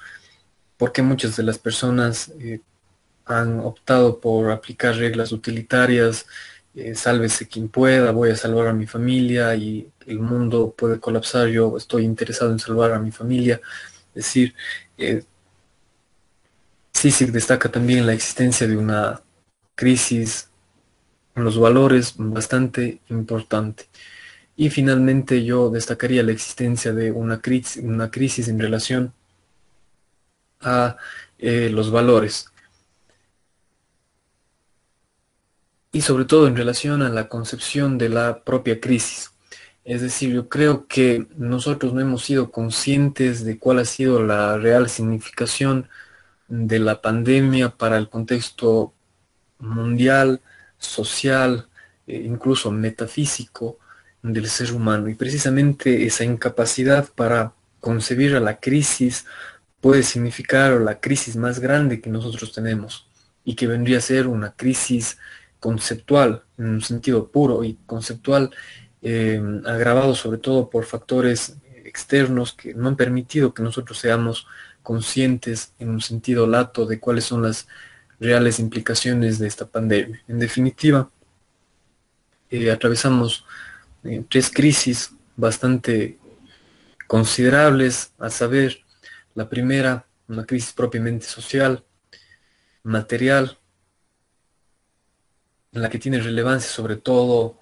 por 0.81 0.91
qué 0.91 1.03
muchas 1.03 1.35
de 1.37 1.43
las 1.43 1.59
personas 1.59 2.33
eh, 2.39 2.59
han 3.25 3.59
optado 3.59 4.19
por 4.19 4.49
aplicar 4.49 4.95
reglas 4.95 5.31
utilitarias, 5.31 6.25
eh, 6.73 6.95
sálvese 6.95 7.47
quien 7.47 7.69
pueda, 7.69 8.09
voy 8.11 8.31
a 8.31 8.35
salvar 8.35 8.65
a 8.67 8.73
mi 8.73 8.87
familia 8.87 9.53
y 9.53 9.87
el 10.07 10.17
mundo 10.17 10.73
puede 10.75 10.99
colapsar, 10.99 11.49
yo 11.49 11.77
estoy 11.77 12.03
interesado 12.03 12.51
en 12.51 12.57
salvar 12.57 12.93
a 12.93 12.99
mi 12.99 13.11
familia. 13.11 13.61
Es 14.15 14.25
decir, 14.25 14.55
eh, 14.97 15.23
destaca 17.31 17.69
también 17.69 18.07
la 18.07 18.13
existencia 18.13 18.65
de 18.65 18.75
una 18.75 19.21
crisis 19.75 20.49
en 21.35 21.43
los 21.43 21.59
valores 21.59 22.15
bastante 22.17 23.01
importante. 23.09 23.85
Y 24.55 24.71
finalmente 24.71 25.43
yo 25.45 25.69
destacaría 25.69 26.23
la 26.23 26.31
existencia 26.31 26.91
de 26.91 27.11
una 27.11 27.39
crisis, 27.39 27.83
una 27.83 28.09
crisis 28.09 28.47
en 28.47 28.59
relación 28.59 29.13
a 30.61 30.97
eh, 31.39 31.69
los 31.69 31.91
valores. 31.91 32.51
y 35.91 36.01
sobre 36.01 36.25
todo 36.25 36.47
en 36.47 36.55
relación 36.55 37.01
a 37.01 37.09
la 37.09 37.27
concepción 37.27 37.97
de 37.97 38.09
la 38.09 38.43
propia 38.43 38.79
crisis. 38.79 39.31
Es 39.83 40.01
decir, 40.01 40.33
yo 40.33 40.47
creo 40.47 40.87
que 40.87 41.27
nosotros 41.37 41.93
no 41.93 42.01
hemos 42.01 42.23
sido 42.23 42.51
conscientes 42.51 43.43
de 43.43 43.57
cuál 43.59 43.79
ha 43.79 43.85
sido 43.85 44.23
la 44.23 44.57
real 44.57 44.89
significación 44.89 45.89
de 46.47 46.79
la 46.79 47.01
pandemia 47.01 47.69
para 47.71 47.97
el 47.97 48.09
contexto 48.09 48.93
mundial, 49.59 50.41
social, 50.77 51.67
e 52.07 52.17
incluso 52.17 52.71
metafísico 52.71 53.79
del 54.21 54.47
ser 54.47 54.71
humano. 54.73 55.09
Y 55.09 55.15
precisamente 55.15 56.05
esa 56.05 56.23
incapacidad 56.23 57.09
para 57.15 57.53
concebir 57.79 58.35
a 58.35 58.39
la 58.39 58.59
crisis 58.59 59.25
puede 59.81 60.03
significar 60.03 60.79
la 60.79 60.99
crisis 60.99 61.35
más 61.35 61.59
grande 61.59 61.99
que 61.99 62.09
nosotros 62.09 62.53
tenemos 62.53 63.07
y 63.43 63.55
que 63.55 63.67
vendría 63.67 63.97
a 63.97 64.01
ser 64.01 64.27
una 64.27 64.53
crisis 64.53 65.17
conceptual, 65.59 66.43
en 66.57 66.65
un 66.69 66.81
sentido 66.81 67.27
puro 67.29 67.63
y 67.63 67.77
conceptual, 67.85 68.51
eh, 69.01 69.41
agravado 69.65 70.15
sobre 70.15 70.37
todo 70.37 70.69
por 70.69 70.85
factores 70.85 71.57
externos 71.83 72.53
que 72.53 72.73
no 72.73 72.87
han 72.87 72.95
permitido 72.95 73.53
que 73.53 73.63
nosotros 73.63 73.97
seamos 73.97 74.47
conscientes 74.83 75.73
en 75.79 75.89
un 75.89 76.01
sentido 76.01 76.47
lato 76.47 76.85
de 76.85 76.99
cuáles 76.99 77.25
son 77.25 77.41
las 77.41 77.67
reales 78.19 78.59
implicaciones 78.59 79.39
de 79.39 79.47
esta 79.47 79.65
pandemia. 79.65 80.21
En 80.27 80.39
definitiva, 80.39 81.09
eh, 82.49 82.71
atravesamos 82.71 83.45
eh, 84.03 84.23
tres 84.29 84.49
crisis 84.49 85.11
bastante 85.35 86.17
considerables, 87.07 88.13
a 88.19 88.29
saber, 88.29 88.83
la 89.35 89.49
primera, 89.49 90.05
una 90.27 90.45
crisis 90.45 90.73
propiamente 90.73 91.25
social, 91.25 91.83
material, 92.83 93.57
en 95.71 95.81
la 95.81 95.89
que 95.89 95.99
tiene 95.99 96.19
relevancia 96.19 96.69
sobre 96.69 96.97
todo 96.97 97.59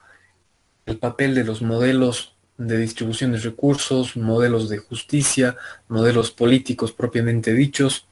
el 0.86 0.98
papel 0.98 1.36
de 1.36 1.44
los 1.44 1.62
modelos 1.62 2.36
de 2.58 2.78
distribución 2.78 3.32
de 3.32 3.40
recursos, 3.40 4.18
modelos 4.18 4.68
de 4.70 4.80
justicia, 4.80 5.56
modelos 5.88 6.32
políticos 6.32 6.92
propiamente 6.92 7.54
dichos, 7.54 8.08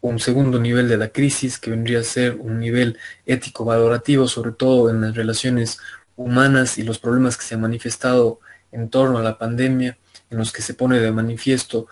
un 0.00 0.18
segundo 0.18 0.60
nivel 0.60 0.88
de 0.88 0.96
la 0.96 1.08
crisis 1.08 1.58
que 1.58 1.70
vendría 1.70 2.00
a 2.00 2.04
ser 2.04 2.34
un 2.34 2.58
nivel 2.58 2.98
ético-valorativo, 3.26 4.28
sobre 4.28 4.52
todo 4.52 4.90
en 4.90 5.00
las 5.00 5.14
relaciones 5.14 5.78
humanas 6.16 6.78
y 6.78 6.82
los 6.82 6.98
problemas 6.98 7.36
que 7.36 7.44
se 7.44 7.54
han 7.54 7.62
manifestado 7.62 8.40
en 8.72 8.90
torno 8.90 9.18
a 9.18 9.22
la 9.22 9.38
pandemia, 9.38 9.98
en 10.30 10.38
los 10.38 10.52
que 10.52 10.62
se 10.62 10.74
pone 10.74 11.00
de 11.00 11.10
manifiesto 11.10 11.86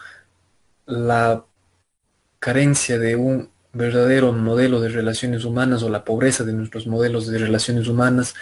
la 0.87 1.45
carencia 2.39 2.99
de 2.99 3.17
un 3.17 3.51
verdadero 3.73 4.33
modelo 4.33 4.81
de 4.81 4.89
relaciones 4.89 5.45
humanas 5.45 5.83
o 5.83 5.91
la 5.91 6.05
pobreza 6.05 6.45
de 6.45 6.53
nuestros 6.53 6.87
modelos 6.87 7.27
de 7.27 7.39
relaciones 7.39 7.89
humanas 7.89 8.35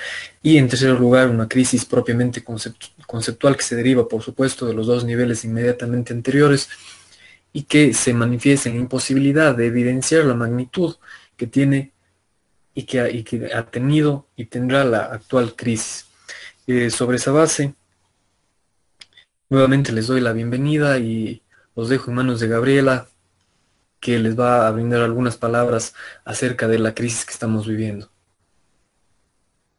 y 0.42 0.58
en 0.58 0.68
tercer 0.68 0.90
lugar 0.90 1.28
una 1.28 1.48
crisis 1.48 1.84
propiamente 1.84 2.44
conceptual 2.44 3.56
que 3.56 3.64
se 3.64 3.74
deriva 3.74 4.06
por 4.06 4.22
supuesto 4.22 4.66
de 4.66 4.74
los 4.74 4.86
dos 4.86 5.04
niveles 5.04 5.44
inmediatamente 5.44 6.12
anteriores 6.12 6.68
y 7.52 7.62
que 7.62 7.94
se 7.94 8.14
manifiesta 8.14 8.68
en 8.68 8.76
imposibilidad 8.76 9.56
de 9.56 9.66
evidenciar 9.66 10.24
la 10.24 10.34
magnitud 10.34 10.96
que 11.36 11.46
tiene 11.46 11.92
y 12.74 12.82
que 12.82 13.50
ha, 13.54 13.66
tenido 13.66 14.26
y 14.36 14.46
tendrá 14.46 14.84
la 14.84 15.04
actual 15.04 15.54
crisis. 15.54 16.06
Eh, 16.66 16.90
sobre 16.90 17.18
esa 17.18 17.30
base, 17.30 17.74
nuevamente 19.48 19.92
les 19.92 20.08
doy 20.08 20.20
la 20.20 20.32
bienvenida 20.32 20.98
y 20.98 21.43
los 21.74 21.88
dejo 21.88 22.10
en 22.10 22.16
manos 22.16 22.40
de 22.40 22.48
Gabriela 22.48 23.08
que 24.00 24.18
les 24.18 24.38
va 24.38 24.68
a 24.68 24.70
brindar 24.70 25.02
algunas 25.02 25.36
palabras 25.36 25.94
acerca 26.24 26.68
de 26.68 26.78
la 26.78 26.94
crisis 26.94 27.24
que 27.24 27.32
estamos 27.32 27.66
viviendo. 27.66 28.10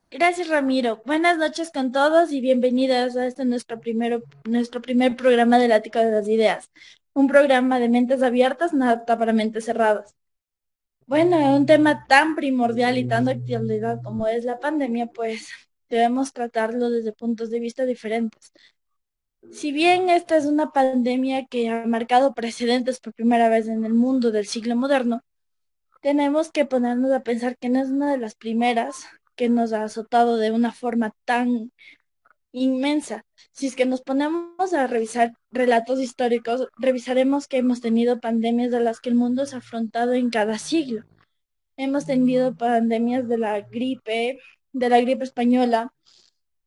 Gracias 0.09 0.47
Ramiro. 0.47 1.01
Buenas 1.05 1.37
noches 1.37 1.71
con 1.71 1.91
todos 1.91 2.31
y 2.31 2.41
bienvenidas 2.41 3.17
a 3.17 3.27
este 3.27 3.45
nuestro, 3.45 3.79
primero, 3.79 4.23
nuestro 4.45 4.81
primer 4.81 5.15
programa 5.15 5.59
del 5.59 5.73
Ático 5.73 5.99
de 5.99 6.11
las 6.11 6.27
Ideas, 6.27 6.71
un 7.13 7.27
programa 7.27 7.79
de 7.79 7.89
mentes 7.89 8.23
abiertas, 8.23 8.73
nada 8.73 9.05
para 9.05 9.33
mentes 9.33 9.65
cerradas. 9.65 10.15
Bueno, 11.05 11.55
un 11.55 11.65
tema 11.65 12.05
tan 12.07 12.35
primordial 12.35 12.97
y 12.97 13.07
tan 13.07 13.25
de 13.25 13.33
actualidad 13.33 14.01
como 14.03 14.27
es 14.27 14.43
la 14.43 14.59
pandemia, 14.59 15.07
pues 15.07 15.49
debemos 15.89 16.33
tratarlo 16.33 16.89
desde 16.89 17.11
puntos 17.11 17.51
de 17.51 17.59
vista 17.59 17.85
diferentes. 17.85 18.51
Si 19.51 19.71
bien 19.71 20.09
esta 20.09 20.37
es 20.37 20.45
una 20.45 20.71
pandemia 20.71 21.45
que 21.45 21.69
ha 21.69 21.85
marcado 21.85 22.33
precedentes 22.33 22.99
por 22.99 23.13
primera 23.13 23.49
vez 23.49 23.67
en 23.67 23.85
el 23.85 23.93
mundo 23.93 24.31
del 24.31 24.45
siglo 24.45 24.75
moderno, 24.75 25.21
tenemos 26.01 26.51
que 26.51 26.65
ponernos 26.65 27.11
a 27.11 27.23
pensar 27.23 27.57
que 27.57 27.69
no 27.69 27.81
es 27.81 27.89
una 27.89 28.11
de 28.11 28.17
las 28.17 28.35
primeras 28.35 29.05
que 29.35 29.49
nos 29.49 29.73
ha 29.73 29.83
azotado 29.83 30.37
de 30.37 30.51
una 30.51 30.71
forma 30.71 31.13
tan 31.25 31.71
inmensa. 32.51 33.25
Si 33.51 33.67
es 33.67 33.75
que 33.75 33.85
nos 33.85 34.01
ponemos 34.01 34.73
a 34.73 34.87
revisar 34.87 35.33
relatos 35.51 35.99
históricos, 35.99 36.67
revisaremos 36.77 37.47
que 37.47 37.57
hemos 37.57 37.81
tenido 37.81 38.19
pandemias 38.19 38.71
de 38.71 38.79
las 38.81 38.99
que 38.99 39.09
el 39.09 39.15
mundo 39.15 39.45
se 39.45 39.55
ha 39.55 39.59
afrontado 39.59 40.13
en 40.13 40.29
cada 40.29 40.57
siglo. 40.57 41.03
Hemos 41.77 42.05
tenido 42.05 42.55
pandemias 42.55 43.27
de 43.27 43.37
la 43.37 43.61
gripe, 43.61 44.39
de 44.73 44.89
la 44.89 45.01
gripe 45.01 45.23
española, 45.23 45.93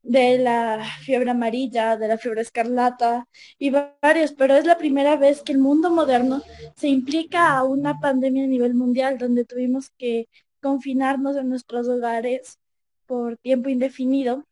de 0.02 0.38
la 0.38 0.84
fiebre 1.02 1.30
amarilla, 1.30 1.96
de 1.96 2.08
la 2.08 2.18
fiebre 2.18 2.40
escarlata 2.42 3.26
y 3.58 3.70
varios, 3.70 4.32
pero 4.32 4.56
es 4.56 4.64
la 4.64 4.78
primera 4.78 5.16
vez 5.16 5.42
que 5.42 5.52
el 5.52 5.58
mundo 5.58 5.90
moderno 5.90 6.42
se 6.76 6.88
implica 6.88 7.56
a 7.56 7.64
una 7.64 8.00
pandemia 8.00 8.44
a 8.44 8.46
nivel 8.46 8.74
mundial 8.74 9.18
donde 9.18 9.44
tuvimos 9.44 9.90
que 9.98 10.28
confinarnos 10.62 11.36
en 11.36 11.48
nuestros 11.48 11.88
hogares 11.88 12.58
por 13.06 13.36
tiempo 13.38 13.68
indefinido, 13.68 14.44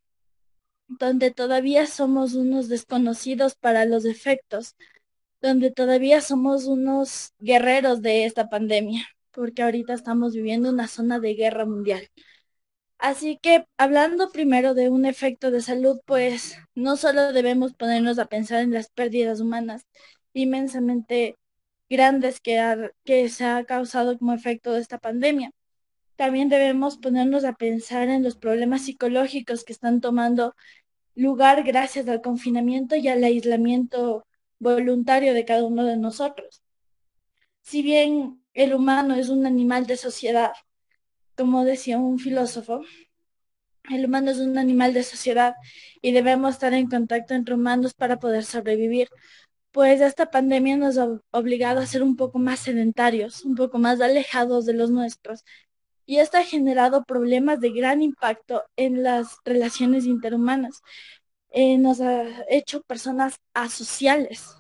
donde 0.88 1.30
todavía 1.30 1.86
somos 1.86 2.34
unos 2.34 2.68
desconocidos 2.68 3.54
para 3.54 3.84
los 3.84 4.04
efectos, 4.04 4.76
donde 5.40 5.70
todavía 5.70 6.20
somos 6.20 6.66
unos 6.66 7.32
guerreros 7.38 8.02
de 8.02 8.24
esta 8.24 8.48
pandemia, 8.48 9.06
porque 9.32 9.62
ahorita 9.62 9.94
estamos 9.94 10.34
viviendo 10.34 10.70
una 10.70 10.88
zona 10.88 11.20
de 11.20 11.34
guerra 11.34 11.66
mundial. 11.66 12.08
Así 12.98 13.38
que 13.42 13.66
hablando 13.76 14.30
primero 14.32 14.74
de 14.74 14.88
un 14.88 15.04
efecto 15.04 15.50
de 15.50 15.60
salud, 15.60 16.00
pues 16.06 16.58
no 16.74 16.96
solo 16.96 17.32
debemos 17.32 17.74
ponernos 17.74 18.18
a 18.18 18.26
pensar 18.26 18.62
en 18.62 18.72
las 18.72 18.88
pérdidas 18.90 19.40
humanas 19.40 19.86
inmensamente 20.32 21.36
grandes 21.88 22.40
que, 22.40 23.28
se 23.28 23.44
ha 23.44 23.64
causado 23.64 24.18
como 24.18 24.32
efecto 24.32 24.72
de 24.72 24.80
esta 24.80 24.98
pandemia, 24.98 25.50
también 26.16 26.48
debemos 26.48 26.98
ponernos 26.98 27.44
a 27.44 27.54
pensar 27.54 28.08
en 28.08 28.22
los 28.22 28.36
problemas 28.36 28.82
psicológicos 28.84 29.64
que 29.64 29.72
están 29.72 30.00
tomando 30.00 30.54
lugar 31.14 31.62
gracias 31.64 32.08
al 32.08 32.22
confinamiento 32.22 32.96
y 32.96 33.08
al 33.08 33.24
aislamiento 33.24 34.26
voluntario 34.58 35.34
de 35.34 35.44
cada 35.44 35.64
uno 35.64 35.84
de 35.84 35.96
nosotros. 35.96 36.62
Si 37.62 37.82
bien 37.82 38.42
el 38.54 38.74
humano 38.74 39.14
es 39.14 39.28
un 39.28 39.46
animal 39.46 39.86
de 39.86 39.96
sociedad, 39.96 40.52
como 41.36 41.64
decía 41.64 41.98
un 41.98 42.18
filósofo, 42.18 42.82
el 43.90 44.04
humano 44.06 44.30
es 44.30 44.38
un 44.38 44.58
animal 44.58 44.94
de 44.94 45.02
sociedad 45.02 45.54
y 46.02 46.12
debemos 46.12 46.54
estar 46.54 46.72
en 46.74 46.88
contacto 46.88 47.34
entre 47.34 47.54
humanos 47.54 47.94
para 47.94 48.18
poder 48.18 48.44
sobrevivir. 48.44 49.08
Pues 49.72 50.00
esta 50.00 50.30
pandemia 50.30 50.76
nos 50.76 50.98
ha 50.98 51.20
obligado 51.32 51.80
a 51.80 51.86
ser 51.86 52.02
un 52.02 52.16
poco 52.16 52.38
más 52.38 52.60
sedentarios, 52.60 53.44
un 53.44 53.54
poco 53.54 53.78
más 53.78 54.00
alejados 54.00 54.66
de 54.66 54.74
los 54.74 54.90
nuestros. 54.90 55.44
Y 56.06 56.18
esto 56.18 56.38
ha 56.38 56.44
generado 56.44 57.04
problemas 57.04 57.60
de 57.60 57.70
gran 57.70 58.02
impacto 58.02 58.64
en 58.76 59.02
las 59.02 59.38
relaciones 59.44 60.06
interhumanas. 60.06 60.82
Eh, 61.50 61.78
nos 61.78 62.00
ha 62.00 62.24
hecho 62.48 62.82
personas 62.82 63.36
asociales. 63.54 64.56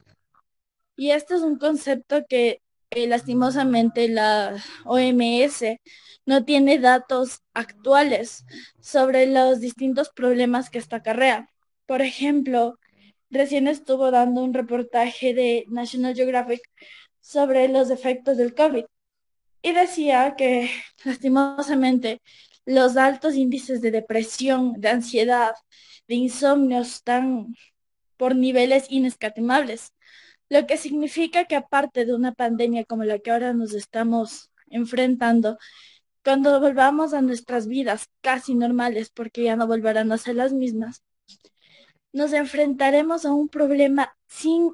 Y 0.96 1.10
este 1.10 1.34
es 1.34 1.42
un 1.42 1.58
concepto 1.58 2.24
que 2.28 2.60
eh, 2.90 3.06
lastimosamente 3.06 4.08
la 4.08 4.62
OMS 4.84 5.78
no 6.26 6.44
tiene 6.44 6.78
datos 6.78 7.42
actuales 7.54 8.44
sobre 8.80 9.26
los 9.26 9.60
distintos 9.60 10.10
problemas 10.10 10.70
que 10.70 10.78
esta 10.78 10.96
acarrea. 10.96 11.48
Por 11.86 12.02
ejemplo, 12.02 12.78
recién 13.30 13.68
estuvo 13.68 14.10
dando 14.10 14.42
un 14.42 14.54
reportaje 14.54 15.34
de 15.34 15.64
National 15.68 16.14
Geographic 16.14 16.60
sobre 17.20 17.68
los 17.68 17.90
efectos 17.90 18.36
del 18.36 18.54
COVID 18.54 18.84
y 19.62 19.72
decía 19.72 20.34
que 20.36 20.70
lastimosamente 21.04 22.22
los 22.64 22.96
altos 22.96 23.34
índices 23.34 23.80
de 23.80 23.90
depresión, 23.92 24.80
de 24.80 24.88
ansiedad, 24.88 25.54
de 26.08 26.14
insomnio 26.16 26.80
están 26.80 27.54
por 28.16 28.34
niveles 28.36 28.86
inescatimables, 28.90 29.92
lo 30.48 30.66
que 30.66 30.76
significa 30.76 31.44
que 31.46 31.56
aparte 31.56 32.04
de 32.04 32.14
una 32.14 32.32
pandemia 32.32 32.84
como 32.84 33.04
la 33.04 33.18
que 33.18 33.30
ahora 33.30 33.52
nos 33.52 33.74
estamos 33.74 34.50
enfrentando, 34.68 35.58
cuando 36.24 36.58
volvamos 36.60 37.14
a 37.14 37.22
nuestras 37.22 37.66
vidas 37.68 38.08
casi 38.20 38.54
normales, 38.54 39.10
porque 39.10 39.44
ya 39.44 39.56
no 39.56 39.66
volverán 39.66 40.10
a 40.12 40.18
ser 40.18 40.36
las 40.36 40.52
mismas, 40.52 41.02
nos 42.12 42.32
enfrentaremos 42.32 43.24
a 43.24 43.32
un 43.32 43.48
problema 43.48 44.16
sin, 44.26 44.72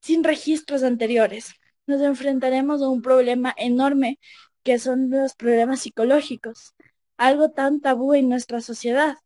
sin 0.00 0.24
registros 0.24 0.82
anteriores. 0.82 1.54
Nos 1.86 2.00
enfrentaremos 2.00 2.82
a 2.82 2.88
un 2.88 3.02
problema 3.02 3.54
enorme 3.56 4.18
que 4.64 4.78
son 4.78 5.10
los 5.10 5.34
problemas 5.34 5.80
psicológicos, 5.80 6.74
algo 7.16 7.50
tan 7.50 7.80
tabú 7.80 8.14
en 8.14 8.28
nuestra 8.28 8.60
sociedad, 8.60 9.16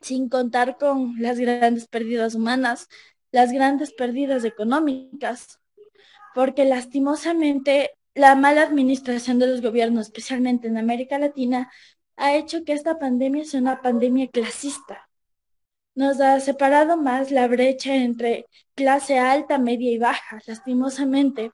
sin 0.00 0.28
contar 0.28 0.76
con 0.76 1.14
las 1.20 1.38
grandes 1.38 1.86
pérdidas 1.86 2.34
humanas, 2.34 2.88
las 3.32 3.52
grandes 3.52 3.92
pérdidas 3.92 4.44
económicas, 4.44 5.60
porque 6.34 6.64
lastimosamente 6.64 7.92
la 8.14 8.34
mala 8.34 8.62
administración 8.62 9.38
de 9.38 9.46
los 9.46 9.62
gobiernos, 9.62 10.06
especialmente 10.06 10.68
en 10.68 10.78
América 10.78 11.18
Latina, 11.18 11.70
ha 12.16 12.34
hecho 12.34 12.64
que 12.64 12.72
esta 12.72 12.98
pandemia 12.98 13.44
sea 13.44 13.60
una 13.60 13.80
pandemia 13.82 14.28
clasista. 14.28 15.08
Nos 15.94 16.20
ha 16.20 16.38
separado 16.40 16.96
más 16.96 17.30
la 17.30 17.48
brecha 17.48 17.94
entre 17.96 18.46
clase 18.74 19.18
alta, 19.18 19.58
media 19.58 19.90
y 19.90 19.98
baja, 19.98 20.40
lastimosamente. 20.46 21.52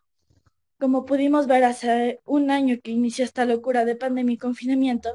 Como 0.78 1.04
pudimos 1.06 1.46
ver 1.46 1.64
hace 1.64 2.20
un 2.24 2.50
año 2.50 2.76
que 2.82 2.90
inició 2.90 3.24
esta 3.24 3.44
locura 3.44 3.84
de 3.84 3.96
pandemia 3.96 4.34
y 4.34 4.38
confinamiento, 4.38 5.14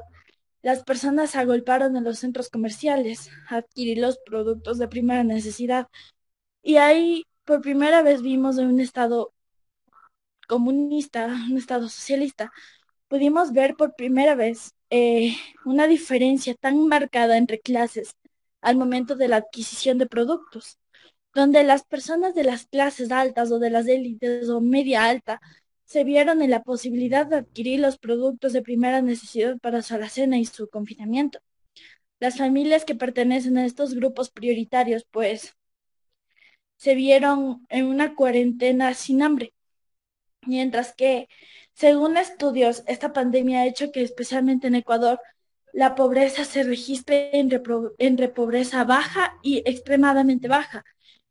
las 0.62 0.84
personas 0.84 1.30
se 1.30 1.38
agolparon 1.38 1.96
en 1.96 2.04
los 2.04 2.18
centros 2.18 2.48
comerciales 2.48 3.30
a 3.48 3.56
adquirir 3.56 3.98
los 3.98 4.18
productos 4.18 4.78
de 4.78 4.88
primera 4.88 5.24
necesidad. 5.24 5.88
Y 6.62 6.76
ahí 6.76 7.24
por 7.44 7.60
primera 7.60 8.02
vez 8.02 8.22
vimos 8.22 8.58
en 8.58 8.68
un 8.68 8.80
estado 8.80 9.32
comunista, 10.48 11.26
un 11.50 11.56
Estado 11.58 11.88
socialista, 11.88 12.52
pudimos 13.08 13.52
ver 13.52 13.74
por 13.76 13.94
primera 13.94 14.34
vez 14.34 14.74
eh, 14.90 15.34
una 15.64 15.86
diferencia 15.86 16.54
tan 16.54 16.86
marcada 16.88 17.38
entre 17.38 17.60
clases 17.60 18.16
al 18.60 18.76
momento 18.76 19.16
de 19.16 19.28
la 19.28 19.36
adquisición 19.36 19.98
de 19.98 20.06
productos, 20.06 20.78
donde 21.34 21.64
las 21.64 21.84
personas 21.84 22.34
de 22.34 22.44
las 22.44 22.66
clases 22.66 23.10
altas 23.10 23.50
o 23.50 23.58
de 23.58 23.70
las 23.70 23.86
élites 23.88 24.48
o 24.50 24.60
media 24.60 25.04
alta 25.06 25.40
se 25.84 26.04
vieron 26.04 26.42
en 26.42 26.50
la 26.50 26.62
posibilidad 26.62 27.26
de 27.26 27.36
adquirir 27.36 27.80
los 27.80 27.98
productos 27.98 28.52
de 28.52 28.62
primera 28.62 29.02
necesidad 29.02 29.58
para 29.58 29.82
su 29.82 29.94
alacena 29.94 30.38
y 30.38 30.44
su 30.44 30.68
confinamiento. 30.68 31.38
Las 32.20 32.38
familias 32.38 32.84
que 32.84 32.94
pertenecen 32.94 33.58
a 33.58 33.66
estos 33.66 33.94
grupos 33.94 34.30
prioritarios, 34.30 35.04
pues, 35.10 35.54
se 36.82 36.96
vieron 36.96 37.64
en 37.68 37.86
una 37.86 38.16
cuarentena 38.16 38.92
sin 38.94 39.22
hambre, 39.22 39.54
Mientras 40.46 40.94
que, 40.94 41.28
según 41.74 42.16
estudios, 42.16 42.82
esta 42.88 43.12
pandemia 43.12 43.60
ha 43.60 43.66
hecho 43.66 43.92
que 43.92 44.02
especialmente 44.02 44.66
en 44.66 44.74
Ecuador 44.74 45.20
la 45.72 45.94
pobreza 45.94 46.44
se 46.44 46.64
registre 46.64 47.30
entre, 47.38 48.28
pobreza 48.28 48.84
baja 48.84 49.38
y 49.42 49.58
extremadamente 49.58 50.48
baja, 50.48 50.84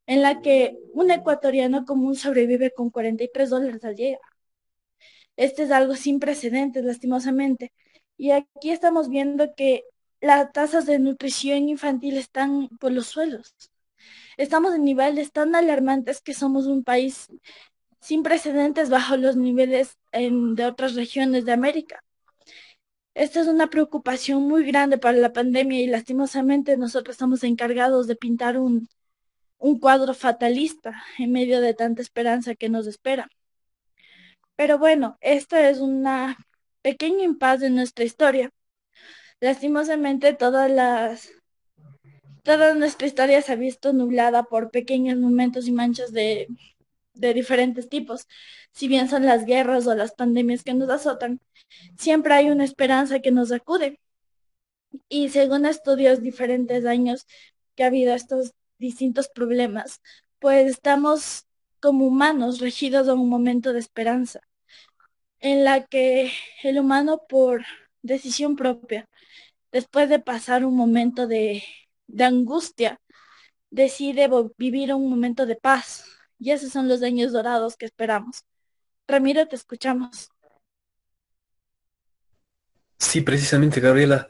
en 0.08 0.22
la 0.22 0.42
que 0.42 0.78
un 0.94 1.12
ecuatoriano 1.12 1.86
común 1.86 2.16
sobrevive 2.16 2.72
con 2.72 2.90
43 2.90 3.50
dólares 3.50 3.84
al 3.84 3.96
día. 3.96 4.20
Este 5.36 5.64
es 5.64 5.72
algo 5.72 5.96
sin 5.96 6.20
precedentes, 6.20 6.86
lastimosamente. 6.86 7.74
Y 8.18 8.32
aquí 8.32 8.72
estamos 8.72 9.10
viendo 9.10 9.54
que 9.56 9.84
las 10.22 10.52
tasas 10.54 10.86
de 10.86 11.00
nutrición 11.00 11.70
infantil 11.70 12.18
están 12.18 12.70
por 12.80 12.92
los 12.94 13.08
suelos. 13.08 13.71
Estamos 14.42 14.74
en 14.74 14.84
niveles 14.84 15.32
tan 15.32 15.54
alarmantes 15.54 16.20
que 16.20 16.34
somos 16.34 16.66
un 16.66 16.84
país 16.84 17.28
sin 18.00 18.24
precedentes 18.24 18.90
bajo 18.90 19.16
los 19.16 19.36
niveles 19.36 20.00
de 20.12 20.66
otras 20.66 20.96
regiones 20.96 21.46
de 21.46 21.52
América. 21.52 22.04
Esta 23.14 23.42
es 23.42 23.48
una 23.48 23.68
preocupación 23.68 24.42
muy 24.48 24.66
grande 24.66 24.98
para 24.98 25.16
la 25.20 25.32
pandemia 25.32 25.82
y 25.82 25.86
lastimosamente 25.86 26.76
nosotros 26.76 27.14
estamos 27.14 27.44
encargados 27.44 28.08
de 28.08 28.16
pintar 28.16 28.58
un, 28.58 28.90
un 29.60 29.80
cuadro 29.80 30.16
fatalista 30.16 31.04
en 31.20 31.32
medio 31.32 31.62
de 31.62 31.76
tanta 31.76 32.02
esperanza 32.02 32.56
que 32.56 32.68
nos 32.68 32.88
espera. 32.88 33.30
Pero 34.56 34.80
bueno, 34.80 35.18
esta 35.22 35.70
es 35.70 35.82
una 35.82 36.36
pequeña 36.82 37.26
impas 37.26 37.60
de 37.60 37.70
nuestra 37.70 38.06
historia. 38.06 38.50
Lastimosamente 39.40 40.34
todas 40.34 40.72
las 40.72 41.32
toda 42.44 42.74
nuestra 42.76 43.08
historia 43.08 43.42
se 43.42 43.54
ha 43.54 43.56
visto 43.56 43.94
nublada 43.94 44.44
por 44.44 44.72
pequeños 44.72 45.18
momentos 45.18 45.68
y 45.68 45.72
manchas 45.72 46.12
de 46.12 46.48
de 47.14 47.34
diferentes 47.34 47.90
tipos. 47.90 48.28
Si 48.72 48.88
bien 48.88 49.10
son 49.10 49.26
las 49.26 49.46
guerras 49.46 49.88
o 49.88 49.96
las 49.96 50.14
pandemias 50.14 50.64
que 50.64 50.74
nos 50.74 50.90
azotan, 50.90 51.40
siempre 51.98 52.34
hay 52.34 52.50
una 52.50 52.66
esperanza 52.66 53.20
que 53.20 53.32
nos 53.32 53.52
acude. 53.52 54.00
Y 55.10 55.30
según 55.30 55.66
estudios 55.66 56.22
diferentes 56.22 56.86
años 56.86 57.26
que 57.76 57.84
ha 57.84 57.88
habido 57.88 58.14
estos 58.14 58.54
distintos 58.78 59.30
problemas, 59.30 60.02
pues 60.40 60.70
estamos 60.70 61.46
como 61.80 62.08
humanos 62.08 62.60
regidos 62.60 63.08
a 63.08 63.14
un 63.14 63.30
momento 63.30 63.74
de 63.74 63.80
esperanza, 63.80 64.42
en 65.40 65.64
la 65.64 65.86
que 65.86 66.32
el 66.64 66.80
humano 66.80 67.22
por 67.30 67.64
decisión 68.02 68.56
propia, 68.56 69.08
después 69.72 70.10
de 70.10 70.20
pasar 70.20 70.66
un 70.66 70.76
momento 70.76 71.28
de, 71.28 71.64
de 72.12 72.26
angustia, 72.26 73.00
decide 73.70 74.30
vivir 74.58 74.94
un 74.94 75.10
momento 75.10 75.46
de 75.46 75.56
paz, 75.56 76.06
y 76.40 76.52
esos 76.52 76.72
son 76.72 76.88
los 76.88 77.02
años 77.04 77.32
dorados 77.32 77.78
que 77.78 77.86
esperamos. 77.86 78.44
Ramiro, 79.08 79.48
te 79.48 79.56
escuchamos. 79.56 80.30
Sí, 82.98 83.22
precisamente, 83.22 83.80
Gabriela. 83.80 84.30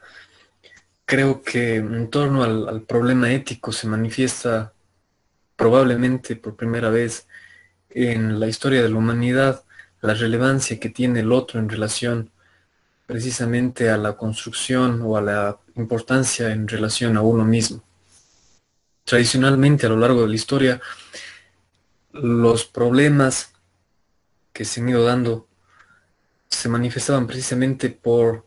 Creo 1.04 1.42
que 1.42 1.76
en 1.76 2.10
torno 2.10 2.42
al, 2.42 2.82
problema 2.82 3.30
ético 3.32 3.72
se 3.72 3.86
manifiesta 3.86 4.72
probablemente 5.56 6.36
por 6.36 6.56
primera 6.56 6.88
vez 6.88 7.28
en 7.90 8.40
la 8.40 8.48
historia 8.48 8.82
de 8.82 8.88
la 8.88 8.96
humanidad 8.96 9.64
la 10.00 10.14
relevancia 10.14 10.80
que 10.80 10.88
tiene 10.88 11.20
el 11.20 11.32
otro 11.32 11.60
en 11.60 11.68
relación 11.68 12.32
precisamente 13.12 13.90
a 13.90 13.98
la 13.98 14.16
construcción 14.16 15.02
o 15.02 15.18
a 15.18 15.20
la 15.20 15.58
importancia 15.76 16.50
en 16.50 16.66
relación 16.66 17.18
a 17.18 17.20
uno 17.20 17.44
mismo. 17.44 17.82
Tradicionalmente 19.04 19.84
a 19.84 19.90
lo 19.90 19.98
largo 19.98 20.22
de 20.22 20.28
la 20.28 20.34
historia 20.34 20.80
los 22.12 22.64
problemas 22.64 23.52
que 24.54 24.64
se 24.64 24.80
han 24.80 24.88
ido 24.88 25.04
dando 25.04 25.46
se 26.48 26.70
manifestaban 26.70 27.26
precisamente 27.26 27.90
por 27.90 28.46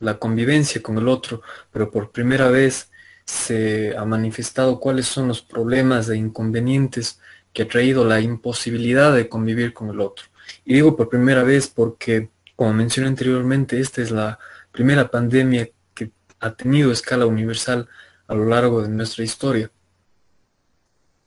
la 0.00 0.18
convivencia 0.18 0.82
con 0.82 0.98
el 0.98 1.06
otro, 1.06 1.42
pero 1.70 1.92
por 1.92 2.10
primera 2.10 2.48
vez 2.48 2.90
se 3.24 3.96
ha 3.96 4.04
manifestado 4.04 4.80
cuáles 4.80 5.06
son 5.06 5.28
los 5.28 5.40
problemas 5.40 6.08
e 6.08 6.16
inconvenientes 6.16 7.20
que 7.52 7.62
ha 7.62 7.68
traído 7.68 8.04
la 8.04 8.20
imposibilidad 8.20 9.14
de 9.14 9.28
convivir 9.28 9.72
con 9.72 9.88
el 9.88 10.00
otro. 10.00 10.26
Y 10.64 10.74
digo 10.74 10.96
por 10.96 11.08
primera 11.08 11.44
vez 11.44 11.68
porque, 11.68 12.28
como 12.60 12.74
mencioné 12.74 13.08
anteriormente, 13.08 13.80
esta 13.80 14.02
es 14.02 14.10
la 14.10 14.38
primera 14.70 15.10
pandemia 15.10 15.70
que 15.94 16.12
ha 16.40 16.52
tenido 16.52 16.92
escala 16.92 17.24
universal 17.24 17.88
a 18.28 18.34
lo 18.34 18.44
largo 18.44 18.82
de 18.82 18.90
nuestra 18.90 19.24
historia. 19.24 19.70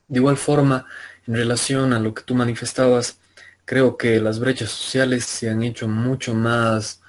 De 0.08 0.20
igual 0.20 0.38
forma, 0.38 0.86
en 1.26 1.34
relación 1.34 1.92
a 1.92 2.00
lo 2.00 2.14
que 2.14 2.22
tú 2.22 2.36
manifestabas 2.36 3.18
Creo 3.66 3.98
que 3.98 4.20
las 4.20 4.38
brechas 4.40 4.70
sociales 4.70 5.26
se 5.26 5.50
han 5.50 5.64
hecho 5.64 5.88
mucho 5.88 6.36
más 6.36 7.02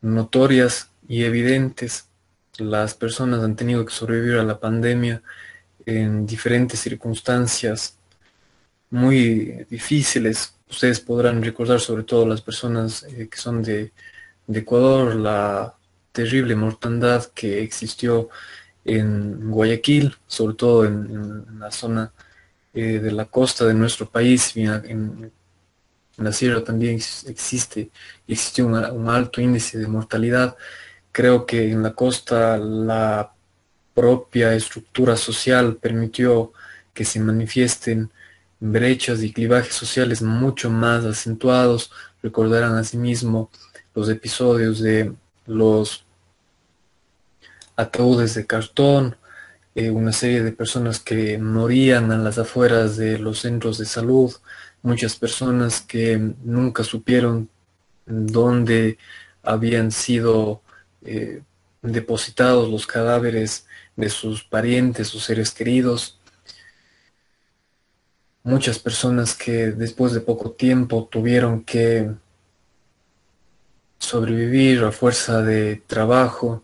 notorias 0.00 0.90
y 1.06 1.22
evidentes. 1.22 2.08
Las 2.56 2.94
personas 2.94 3.44
han 3.44 3.54
tenido 3.54 3.84
que 3.84 3.92
sobrevivir 3.92 4.38
a 4.38 4.42
la 4.42 4.58
pandemia 4.58 5.22
en 5.86 6.26
diferentes 6.26 6.80
circunstancias 6.80 7.97
muy 8.90 9.66
difíciles. 9.70 10.54
Ustedes 10.70 11.00
podrán 11.00 11.42
recordar, 11.42 11.80
sobre 11.80 12.04
todo 12.04 12.26
las 12.26 12.42
personas 12.42 13.04
eh, 13.04 13.28
que 13.30 13.38
son 13.38 13.62
de, 13.62 13.92
Ecuador, 14.50 15.14
la 15.14 15.74
terrible 16.12 16.54
mortandad 16.56 17.26
que 17.34 17.62
existió 17.62 18.30
en 18.84 19.50
Guayaquil, 19.50 20.16
sobre 20.26 20.54
todo 20.54 20.86
en 20.86 21.60
la 21.60 21.70
zona 21.70 22.12
eh, 22.74 23.00
de 23.00 23.12
la 23.12 23.24
costa 23.24 23.64
de 23.64 23.74
nuestro 23.74 24.08
país, 24.08 24.56
en, 24.56 25.32
la 26.16 26.32
sierra 26.32 26.62
también 26.62 26.94
existe, 26.94 27.90
existe 28.26 28.62
un, 28.62 28.76
alto 29.08 29.40
índice 29.40 29.78
de 29.78 29.86
mortalidad. 29.88 30.56
Creo 31.12 31.46
que 31.46 31.70
en 31.72 31.82
la 31.82 31.94
costa 31.94 32.56
la 32.58 33.32
propia 33.94 34.54
estructura 34.54 35.16
social 35.16 35.76
permitió 35.76 36.52
que 36.94 37.04
se 37.04 37.20
manifiesten 37.20 38.12
brechas 38.60 39.22
y 39.22 39.32
clivajes 39.32 39.74
sociales 39.74 40.22
mucho 40.22 40.70
más 40.70 41.04
acentuados. 41.04 41.90
Recordarán 42.22 42.74
asimismo 42.74 43.50
los 43.94 44.08
episodios 44.08 44.80
de 44.80 45.12
los 45.46 46.04
ataúdes 47.76 48.34
de 48.34 48.46
cartón, 48.46 49.16
eh, 49.74 49.90
una 49.90 50.12
serie 50.12 50.42
de 50.42 50.52
personas 50.52 50.98
que 50.98 51.38
morían 51.38 52.10
a 52.10 52.18
las 52.18 52.38
afueras 52.38 52.96
de 52.96 53.18
los 53.18 53.40
centros 53.40 53.78
de 53.78 53.86
salud, 53.86 54.32
muchas 54.82 55.16
personas 55.16 55.80
que 55.80 56.18
nunca 56.42 56.82
supieron 56.82 57.48
dónde 58.06 58.98
habían 59.42 59.92
sido 59.92 60.62
eh, 61.04 61.42
depositados 61.82 62.68
los 62.70 62.86
cadáveres 62.86 63.66
de 63.96 64.10
sus 64.10 64.42
parientes 64.44 65.14
o 65.14 65.20
seres 65.20 65.52
queridos, 65.52 66.17
muchas 68.42 68.78
personas 68.78 69.34
que 69.34 69.72
después 69.72 70.12
de 70.12 70.20
poco 70.20 70.52
tiempo 70.52 71.08
tuvieron 71.10 71.64
que 71.64 72.10
sobrevivir 73.98 74.84
a 74.84 74.92
fuerza 74.92 75.42
de 75.42 75.82
trabajo, 75.86 76.62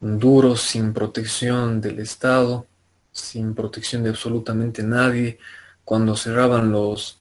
duros, 0.00 0.62
sin 0.62 0.92
protección 0.92 1.80
del 1.80 1.98
Estado, 1.98 2.66
sin 3.12 3.54
protección 3.54 4.02
de 4.02 4.10
absolutamente 4.10 4.82
nadie. 4.82 5.38
Cuando 5.84 6.16
cerraban 6.16 6.72
los 6.72 7.20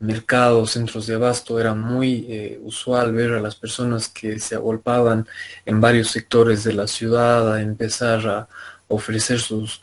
mercados, 0.00 0.72
centros 0.72 1.06
de 1.06 1.14
abasto, 1.14 1.58
era 1.60 1.74
muy 1.74 2.26
eh, 2.28 2.60
usual 2.62 3.12
ver 3.12 3.32
a 3.32 3.40
las 3.40 3.56
personas 3.56 4.08
que 4.08 4.38
se 4.38 4.54
agolpaban 4.54 5.26
en 5.64 5.80
varios 5.80 6.08
sectores 6.10 6.64
de 6.64 6.74
la 6.74 6.86
ciudad 6.86 7.52
a 7.52 7.62
empezar 7.62 8.26
a 8.26 8.48
ofrecer 8.88 9.40
sus 9.40 9.80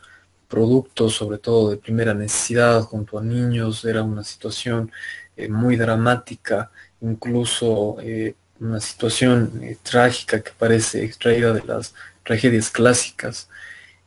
productos, 0.52 1.16
sobre 1.16 1.38
todo 1.40 1.72
de 1.72 1.78
primera 1.78 2.14
necesidad, 2.14 2.82
junto 2.82 3.18
a 3.18 3.24
niños. 3.24 3.86
Era 3.86 4.04
una 4.04 4.24
situación 4.24 4.92
eh, 5.38 5.48
muy 5.50 5.78
dramática, 5.78 6.72
incluso 7.02 7.98
eh, 8.02 8.36
una 8.60 8.80
situación 8.80 9.78
trágica 9.82 10.42
que 10.42 10.52
parece 10.58 11.04
extraída 11.04 11.54
de 11.54 11.64
las 11.64 11.96
tragedias 12.24 12.70
clásicas 12.70 13.50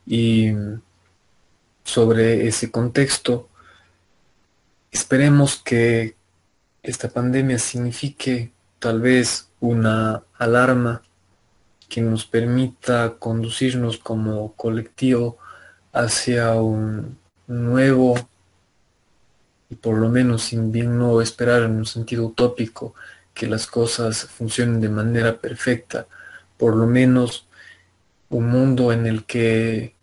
y 0.06 0.52
sobre 1.82 2.46
ese 2.46 2.70
contexto 2.70 3.48
esperemos 4.92 5.56
que 5.56 6.14
esta 6.82 7.08
pandemia 7.08 7.58
signifique 7.58 8.52
tal 8.78 9.00
vez 9.00 9.48
una 9.60 10.22
alarma 10.38 11.02
que 11.88 12.00
nos 12.00 12.24
permita 12.26 13.16
conducirnos 13.18 13.98
como 13.98 14.52
colectivo 14.54 15.38
hacia 15.94 16.54
un 16.54 17.16
nuevo 17.46 18.16
y 19.70 19.76
por 19.76 19.96
lo 19.96 20.08
sin 20.08 20.42
sin 20.42 20.72
bien 20.72 20.98
no 20.98 21.22
esperar 21.22 21.62
en 21.62 21.76
un 21.76 21.86
sentido 21.86 22.26
utópico 22.26 22.94
que 23.32 23.46
las 23.46 23.66
cosas 23.66 24.24
funcionen 24.26 24.80
de 24.80 24.88
manera 24.88 25.40
perfecta, 25.40 26.06
por 26.58 26.76
lo 26.76 26.86
menos 26.86 27.46
un 28.28 28.48
mundo 28.48 28.92
en 28.92 29.06
el 29.06 29.24
que 29.24 29.94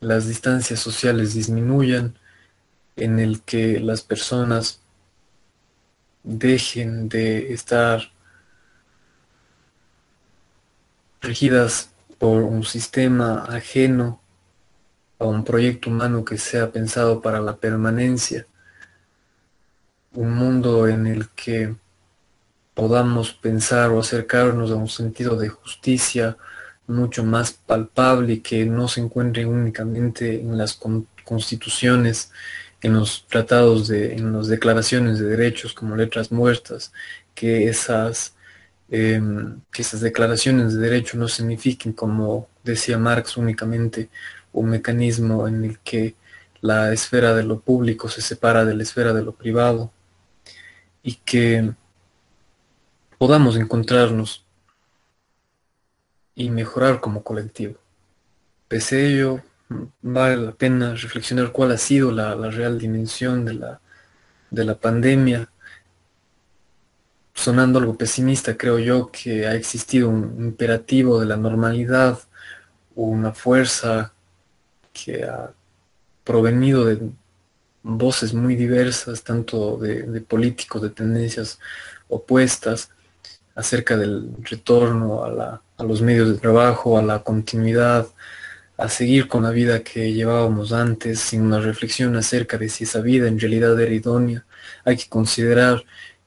las 0.00 0.28
distancias 0.28 0.80
sociales 0.80 1.34
disminuyan, 1.34 2.18
en 2.96 3.18
el 3.18 3.42
que 3.42 3.80
las 3.80 4.02
personas 4.02 4.80
dejen 6.22 7.08
de 7.08 7.52
estar 7.52 8.12
regidas 11.20 11.90
por 12.18 12.42
un 12.42 12.64
sistema 12.64 13.44
ajeno 13.44 14.20
a 15.18 15.24
un 15.24 15.44
proyecto 15.44 15.90
humano 15.90 16.24
que 16.24 16.38
sea 16.38 16.70
pensado 16.70 17.20
para 17.22 17.40
la 17.40 17.56
permanencia, 17.56 18.46
un 20.12 20.34
mundo 20.34 20.88
en 20.88 21.06
el 21.06 21.28
que 21.30 21.74
podamos 22.74 23.32
pensar 23.32 23.90
o 23.90 24.00
acercarnos 24.00 24.70
a 24.70 24.76
un 24.76 24.88
sentido 24.88 25.36
de 25.36 25.48
justicia, 25.48 26.36
mucho 26.86 27.24
más 27.24 27.52
palpable 27.52 28.34
y 28.34 28.40
que 28.40 28.66
no 28.66 28.88
se 28.88 29.00
encuentre 29.00 29.46
únicamente 29.46 30.40
en 30.40 30.58
las 30.58 30.78
constituciones, 31.24 32.30
en 32.82 32.94
los 32.94 33.26
tratados, 33.28 33.88
de, 33.88 34.14
en 34.14 34.32
las 34.32 34.48
declaraciones 34.48 35.18
de 35.18 35.26
derechos 35.26 35.72
como 35.72 35.96
letras 35.96 36.30
muertas, 36.30 36.92
que 37.34 37.68
esas, 37.68 38.34
em, 38.90 39.60
que 39.72 39.82
esas 39.82 40.00
declaraciones 40.00 40.74
de 40.74 40.80
derecho 40.80 41.16
no 41.16 41.28
signifiquen, 41.28 41.92
como 41.92 42.48
decía 42.62 42.98
Marx, 42.98 43.36
únicamente 43.36 44.10
un 44.54 44.70
mecanismo 44.70 45.46
en 45.46 45.64
el 45.64 45.78
que 45.80 46.14
la 46.60 46.92
esfera 46.92 47.34
de 47.34 47.42
lo 47.42 47.60
público 47.60 48.08
se 48.08 48.22
separa 48.22 48.64
de 48.64 48.74
la 48.74 48.82
esfera 48.82 49.12
de 49.12 49.22
lo 49.22 49.32
privado 49.32 49.92
y 51.02 51.16
que 51.16 51.72
podamos 53.18 53.56
encontrarnos 53.56 54.46
y 56.34 56.48
mejorar 56.50 57.00
como 57.00 57.22
colectivo. 57.22 57.76
Pese 58.68 58.96
a 58.96 59.00
ello, 59.00 59.42
vale 60.00 60.36
la 60.36 60.52
pena 60.52 60.94
reflexionar 60.94 61.52
cuál 61.52 61.72
ha 61.72 61.78
sido 61.78 62.10
la, 62.10 62.34
real 62.50 62.78
dimensión 62.78 63.44
de 63.44 63.54
la, 63.54 63.80
de 64.50 64.64
la 64.64 64.74
pandemia. 64.74 65.50
Sonando 67.34 67.78
algo 67.78 67.98
pesimista, 67.98 68.56
creo 68.56 68.78
yo 68.78 69.10
que 69.10 69.46
ha 69.46 69.54
existido 69.54 70.08
un 70.08 70.36
imperativo 70.38 71.20
de 71.20 71.26
la 71.26 71.36
normalidad, 71.36 72.20
una 72.94 73.32
fuerza 73.32 74.13
que 74.94 75.24
ha 75.24 75.52
provenido 76.24 76.86
de 76.86 77.10
voces 77.82 78.32
muy 78.32 78.56
diversas, 78.56 79.22
tanto 79.22 79.76
de 79.76 80.22
políticos 80.22 80.80
de 80.80 80.88
tendencias 80.88 81.58
opuestas, 82.08 82.90
acerca 83.54 83.96
del 83.96 84.30
retorno 84.42 85.24
a 85.24 85.84
los 85.84 86.02
medios 86.02 86.28
de 86.28 86.38
trabajo, 86.38 86.98
a 86.98 87.02
la 87.02 87.22
continuidad, 87.22 88.08
a 88.76 88.88
seguir 88.88 89.28
con 89.28 89.44
la 89.44 89.50
vida 89.50 89.84
que 89.84 90.12
llevábamos 90.12 90.72
antes, 90.72 91.20
sin 91.20 91.42
una 91.42 91.60
reflexión 91.60 92.16
acerca 92.16 92.58
de 92.58 92.68
si 92.68 92.84
esa 92.84 93.00
vida 93.00 93.28
en 93.28 93.38
realidad 93.38 93.80
era 93.80 93.94
idónea. 93.94 94.44
Hay 94.84 94.96
que 94.96 95.08
considerar 95.08 95.84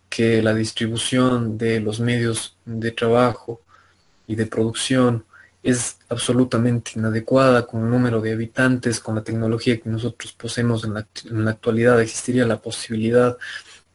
que 0.09 0.41
la 0.41 0.53
distribución 0.53 1.57
de 1.57 1.81
los 1.81 1.99
medios 1.99 2.55
de 2.65 2.91
trabajo 2.91 3.61
y 4.25 4.35
de 4.35 4.45
producción 4.45 5.25
es 5.67 5.97
absolutamente 6.07 6.91
inadecuada 6.95 7.67
con 7.67 7.83
el 7.83 7.89
número 7.89 8.21
de 8.21 8.31
habitantes, 8.31 9.01
con 9.01 9.15
la 9.15 9.23
tecnología 9.23 9.77
que 9.77 9.89
nosotros 9.89 10.31
poseemos 10.31 10.85
en 10.85 10.93
la, 10.93 11.51
actualidad, 11.51 11.99
existiría 11.99 12.45
la 12.45 12.61
posibilidad 12.61 13.37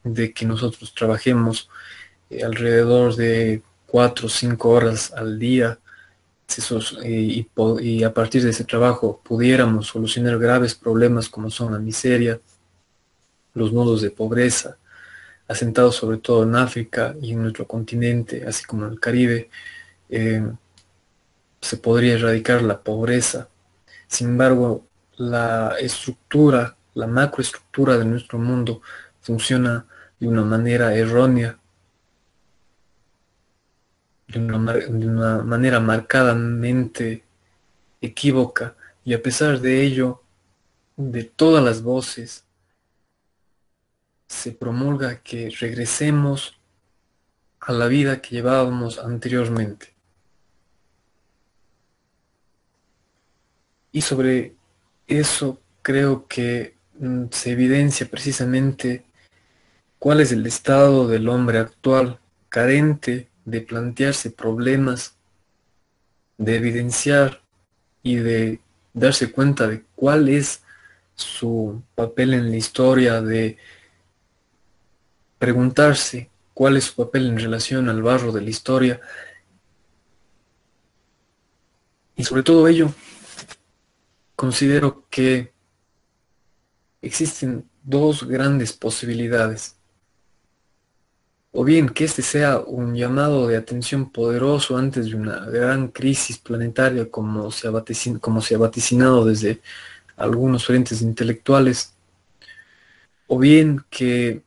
de 0.04 0.34
que 0.34 0.44
nosotros 0.44 0.92
trabajemos 0.94 1.70
eh, 2.28 2.44
alrededor 2.44 3.16
de 3.16 3.62
cuatro 3.86 4.26
o 4.26 4.28
cinco 4.28 4.68
horas 4.68 5.14
al 5.14 5.38
día 5.38 5.78
y, 7.02 7.48
y, 7.80 8.04
a 8.04 8.12
partir 8.12 8.42
de 8.44 8.50
ese 8.50 8.64
trabajo 8.64 9.22
pudiéramos 9.24 9.86
solucionar 9.86 10.38
graves 10.38 10.74
problemas 10.74 11.30
como 11.30 11.50
son 11.50 11.72
la 11.72 11.78
miseria, 11.78 12.38
los 13.54 13.72
nudos 13.72 14.02
de 14.02 14.10
pobreza, 14.10 14.76
asentados 15.48 15.96
sobre 15.96 16.18
todo 16.18 16.42
en 16.42 16.54
África 16.54 17.14
y 17.22 17.32
en 17.32 17.40
nuestro 17.40 17.66
continente, 17.66 18.44
así 18.46 18.62
como 18.66 18.84
en 18.84 18.92
el 18.92 19.00
Caribe, 19.00 19.48
eh, 20.10 20.42
se 21.62 21.78
podría 21.78 22.14
erradicar 22.14 22.62
la 22.62 22.82
pobreza. 22.82 23.48
Sin 24.08 24.28
embargo, 24.28 24.86
la 25.16 25.76
estructura, 25.80 26.76
la 26.94 27.06
macroestructura 27.06 27.96
de 27.96 28.04
nuestro 28.04 28.38
mundo 28.38 28.82
funciona 29.22 29.86
de 30.20 30.28
una 30.28 30.42
manera 30.42 30.94
errónea 30.94 31.58
de 34.26 34.38
una, 34.38 35.42
manera 35.42 35.78
marcadamente 35.80 37.24
equívoca 38.00 38.74
y 39.04 39.14
a 39.14 39.22
pesar 39.22 39.60
de 39.60 39.82
ello, 39.82 40.22
de 40.96 41.24
todas 41.24 41.62
las 41.62 41.82
voces, 41.82 42.44
se 44.26 44.52
promulga 44.52 45.20
que 45.22 45.50
regresemos 45.50 46.56
a 47.60 47.72
la 47.72 47.86
vida 47.86 48.22
que 48.22 48.36
llevábamos 48.36 48.98
anteriormente. 48.98 49.91
Y 53.92 54.00
sobre 54.00 54.54
eso 55.06 55.60
creo 55.82 56.26
que 56.26 56.74
mm, 56.98 57.24
se 57.30 57.52
evidencia 57.52 58.08
precisamente 58.08 59.04
cuál 59.98 60.20
es 60.20 60.32
el 60.32 60.46
estado 60.46 61.06
del 61.06 61.28
hombre 61.28 61.58
actual, 61.58 62.18
carente 62.48 63.28
de 63.44 63.60
plantearse 63.60 64.30
problemas, 64.30 65.14
de 66.38 66.56
evidenciar 66.56 67.42
y 68.02 68.16
de 68.16 68.60
darse 68.94 69.30
cuenta 69.30 69.68
de 69.68 69.84
cuál 69.94 70.28
es 70.28 70.62
su 71.14 71.82
papel 71.94 72.34
en 72.34 72.50
la 72.50 72.56
historia, 72.56 73.20
de 73.20 73.58
preguntarse 75.38 76.30
cuál 76.54 76.76
es 76.76 76.84
su 76.84 76.94
papel 76.94 77.28
en 77.28 77.38
relación 77.38 77.88
al 77.88 78.02
barro 78.02 78.32
de 78.32 78.40
la 78.40 78.50
historia. 78.50 79.00
Y 82.16 82.24
sobre 82.24 82.42
todo 82.42 82.68
ello, 82.68 82.92
considero 84.42 85.06
que 85.08 85.52
existen 87.00 87.64
dos 87.84 88.24
grandes 88.26 88.72
posibilidades. 88.72 89.76
O 91.52 91.62
bien 91.62 91.88
que 91.88 92.02
este 92.02 92.22
sea 92.22 92.58
un 92.58 92.96
llamado 92.96 93.46
de 93.46 93.56
atención 93.56 94.10
poderoso 94.10 94.76
antes 94.76 95.06
de 95.06 95.14
una 95.14 95.46
gran 95.46 95.86
crisis 95.86 96.38
planetaria 96.38 97.08
como 97.08 97.52
se 97.52 97.68
ha, 97.68 98.58
vaticinado 98.58 99.24
desde 99.24 99.60
algunos 100.16 100.66
frentes 100.66 101.02
intelectuales, 101.02 101.94
o 103.28 103.38
bien 103.38 103.84
que 103.90 104.42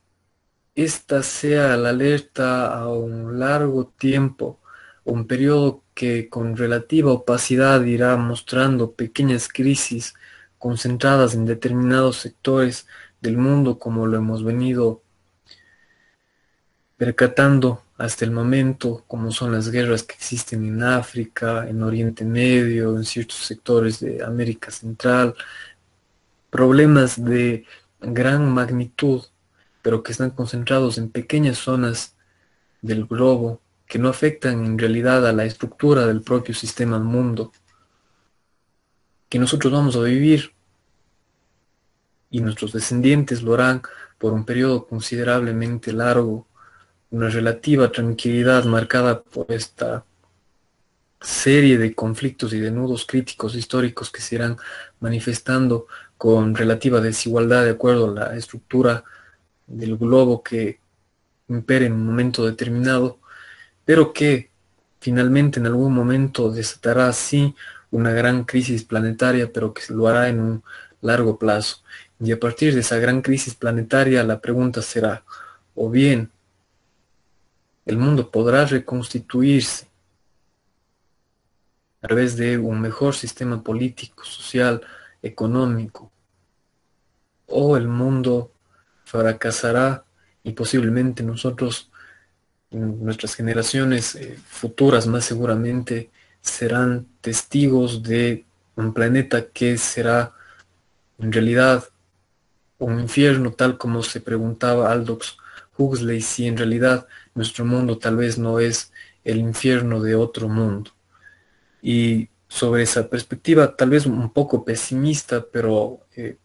esta 0.75 1.23
sea 1.23 1.77
la 1.77 1.91
alerta 1.91 2.77
a 2.77 2.89
un 2.89 3.39
largo 3.39 3.93
tiempo, 3.97 4.59
un 5.05 5.25
periodo 5.25 5.84
que 5.95 6.29
con 6.29 6.57
relativa 6.57 7.11
opacidad 7.11 7.83
irá 7.85 8.15
mostrando 8.17 8.91
pequeñas 8.91 9.47
crisis 9.47 10.13
concentradas 10.59 11.33
en 11.35 11.45
determinados 11.45 12.17
sectores 12.17 12.87
del 13.21 13.37
mundo 13.37 13.79
como 13.79 14.05
lo 14.05 14.17
hemos 14.17 14.43
venido 14.43 15.01
percatando 16.97 17.81
hasta 17.97 18.25
el 18.25 18.31
momento, 18.31 19.03
como 19.07 19.31
son 19.31 19.53
las 19.53 19.69
guerras 19.69 20.03
que 20.03 20.15
existen 20.15 20.65
en 20.65 20.83
África, 20.83 21.67
en 21.69 21.81
Oriente 21.81 22.25
Medio, 22.25 22.97
en 22.97 23.05
ciertos 23.05 23.37
sectores 23.37 23.99
de 24.01 24.23
América 24.23 24.71
Central, 24.71 25.35
problemas 26.49 27.23
de 27.23 27.65
gran 28.01 28.49
magnitud, 28.49 29.23
pero 29.81 30.03
que 30.03 30.11
están 30.11 30.31
concentrados 30.31 30.97
en 30.97 31.09
pequeñas 31.09 31.57
zonas 31.57 32.15
del 32.81 33.05
globo 33.05 33.61
que 33.87 33.99
no 33.99 34.09
afectan 34.09 34.65
en 34.65 34.77
realidad 34.77 35.27
a 35.27 35.33
la 35.33 35.45
estructura 35.45 36.05
del 36.07 36.21
propio 36.21 36.53
sistema 36.55 36.99
mundo, 36.99 37.51
que 39.29 39.39
nosotros 39.39 39.71
vamos 39.71 39.95
a 39.95 40.01
vivir. 40.01 40.53
Y 42.31 42.41
nuestros 42.41 42.73
descendientes 42.73 43.41
lo 43.43 43.53
harán 43.53 43.81
por 44.17 44.33
un 44.33 44.45
periodo 44.45 44.87
considerablemente 44.87 45.93
largo, 45.93 46.47
una 47.11 47.29
relativa 47.29 47.91
tranquilidad 47.91 48.65
marcada 48.65 49.21
por 49.21 49.45
esta 49.51 50.03
serie 51.21 51.77
de 51.77 51.95
conflictos 51.95 52.53
y 52.53 52.59
de 52.59 52.71
nudos 52.71 53.05
críticos 53.05 53.55
históricos 53.55 54.11
que 54.11 54.21
se 54.21 54.35
irán 54.35 54.57
manifestando 54.99 55.87
con 56.17 56.55
relativa 56.55 57.01
desigualdad 57.01 57.63
de 57.63 57.71
acuerdo 57.71 58.09
a 58.09 58.13
la 58.13 58.35
estructura 58.35 59.03
del 59.67 59.97
globo 59.97 60.43
que 60.43 60.79
impere 61.47 61.87
en 61.87 61.93
un 61.93 62.05
momento 62.05 62.45
determinado 62.45 63.19
pero 63.85 64.11
que 64.11 64.49
finalmente 64.99 65.59
en 65.59 65.67
algún 65.67 65.93
momento 65.93 66.51
desatará 66.51 67.07
así 67.07 67.55
una 67.91 68.11
gran 68.11 68.43
crisis 68.43 68.83
planetaria, 68.83 69.53
pero 69.53 69.73
que 69.73 69.81
lo 69.89 70.07
hará 70.07 70.27
en 70.27 70.39
un 70.39 70.63
largo 71.01 71.37
plazo. 71.37 71.83
Y 72.19 72.31
a 72.31 72.39
partir 72.39 72.73
de 72.73 72.81
esa 72.81 72.97
gran 72.97 73.21
crisis 73.21 73.55
planetaria 73.55 74.23
la 74.23 74.41
pregunta 74.41 74.81
será, 74.81 75.23
o 75.75 75.89
bien, 75.89 76.31
el 77.85 77.97
mundo 77.97 78.31
podrá 78.31 78.65
reconstituirse 78.65 79.87
a 82.01 82.07
través 82.07 82.35
de 82.35 82.57
un 82.57 82.81
mejor 82.81 83.15
sistema 83.15 83.63
político, 83.63 84.23
social, 84.23 84.81
económico, 85.21 86.11
o 87.47 87.77
el 87.77 87.87
mundo 87.87 88.51
fracasará 89.03 90.03
y 90.43 90.53
posiblemente 90.53 91.23
nosotros 91.23 91.91
nuestras 92.75 93.35
generaciones 93.35 94.15
eh, 94.15 94.37
futuras 94.47 95.07
más 95.07 95.25
seguramente 95.25 96.09
serán 96.41 97.07
testigos 97.21 98.03
de 98.03 98.45
un 98.75 98.93
planeta 98.93 99.47
que 99.47 99.77
será 99.77 100.33
en 101.17 101.31
realidad 101.31 101.85
un 102.77 102.99
infierno 102.99 103.51
tal 103.53 103.77
como 103.77 104.03
se 104.03 104.19
preguntaba 104.19 104.91
Aldous 104.91 105.37
Huxley 105.77 106.21
si 106.21 106.47
en 106.47 106.57
realidad 106.57 107.07
nuestro 107.33 107.65
mundo 107.65 107.97
tal 107.97 108.17
vez 108.17 108.37
no 108.37 108.59
es 108.59 108.91
el 109.23 109.37
infierno 109.39 110.01
de 110.01 110.15
otro 110.15 110.47
mundo. 110.49 110.91
Y 111.81 112.29
sobre 112.47 112.83
esa 112.83 113.09
perspectiva 113.09 113.75
tal 113.75 113.89
vez 113.89 114.05
un 114.05 114.31
poco 114.31 114.63
pesimista, 114.63 115.45
pero 115.51 116.01
eh, 116.15 116.37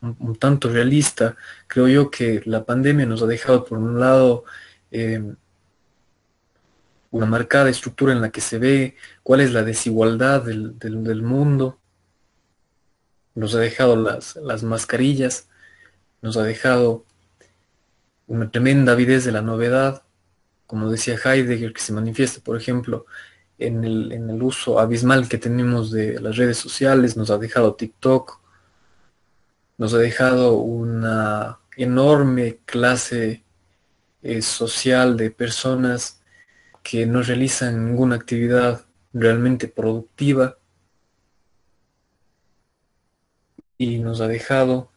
un, 0.00 0.36
tanto 0.36 0.68
realista, 0.68 1.36
creo 1.66 1.88
yo 1.88 2.10
que 2.10 2.42
la 2.44 2.64
pandemia 2.64 3.06
nos 3.06 3.22
ha 3.22 3.26
dejado 3.26 3.64
por 3.64 3.78
un 3.78 4.00
lado 4.00 4.44
eh, 4.90 5.22
una 7.10 7.26
marcada 7.26 7.70
estructura 7.70 8.12
en 8.12 8.20
la 8.20 8.30
que 8.30 8.40
se 8.40 8.58
ve 8.58 8.96
cuál 9.22 9.40
es 9.40 9.52
la 9.52 9.62
desigualdad 9.62 10.42
del, 10.42 11.22
mundo. 11.22 11.78
Nos 13.34 13.54
ha 13.54 13.58
dejado 13.58 13.96
las, 13.96 14.36
las, 14.36 14.62
mascarillas, 14.62 15.48
nos 16.22 16.36
ha 16.36 16.42
dejado 16.42 17.04
una 18.26 18.50
tremenda 18.50 18.92
avidez 18.92 19.24
de 19.24 19.32
la 19.32 19.42
novedad, 19.42 20.02
como 20.66 20.90
decía 20.90 21.18
Heidegger, 21.22 21.72
que 21.72 21.80
se 21.80 21.92
manifiesta, 21.92 22.40
por 22.40 22.56
ejemplo, 22.56 23.06
en 23.58 23.84
el, 23.84 24.12
en 24.12 24.30
el 24.30 24.42
uso 24.42 24.78
abismal 24.78 25.28
que 25.28 25.38
tenemos 25.38 25.90
de 25.90 26.20
las 26.20 26.36
redes 26.36 26.58
sociales, 26.58 27.16
nos 27.16 27.30
ha 27.30 27.38
dejado 27.38 27.74
TikTok, 27.74 28.40
nos 29.78 29.94
ha 29.94 29.98
dejado 29.98 30.54
una 30.54 31.58
enorme 31.76 32.58
clase 32.64 33.44
eh, 34.22 34.42
social 34.42 35.16
de 35.16 35.30
personas 35.30 36.20
que 36.88 37.04
no 37.04 37.20
realizan 37.20 37.84
ninguna 37.84 38.14
actividad 38.14 38.86
realmente 39.12 39.66
productiva 39.66 40.56
y 43.76 43.98
nos 43.98 44.20
ha 44.20 44.28
dejado 44.28 44.88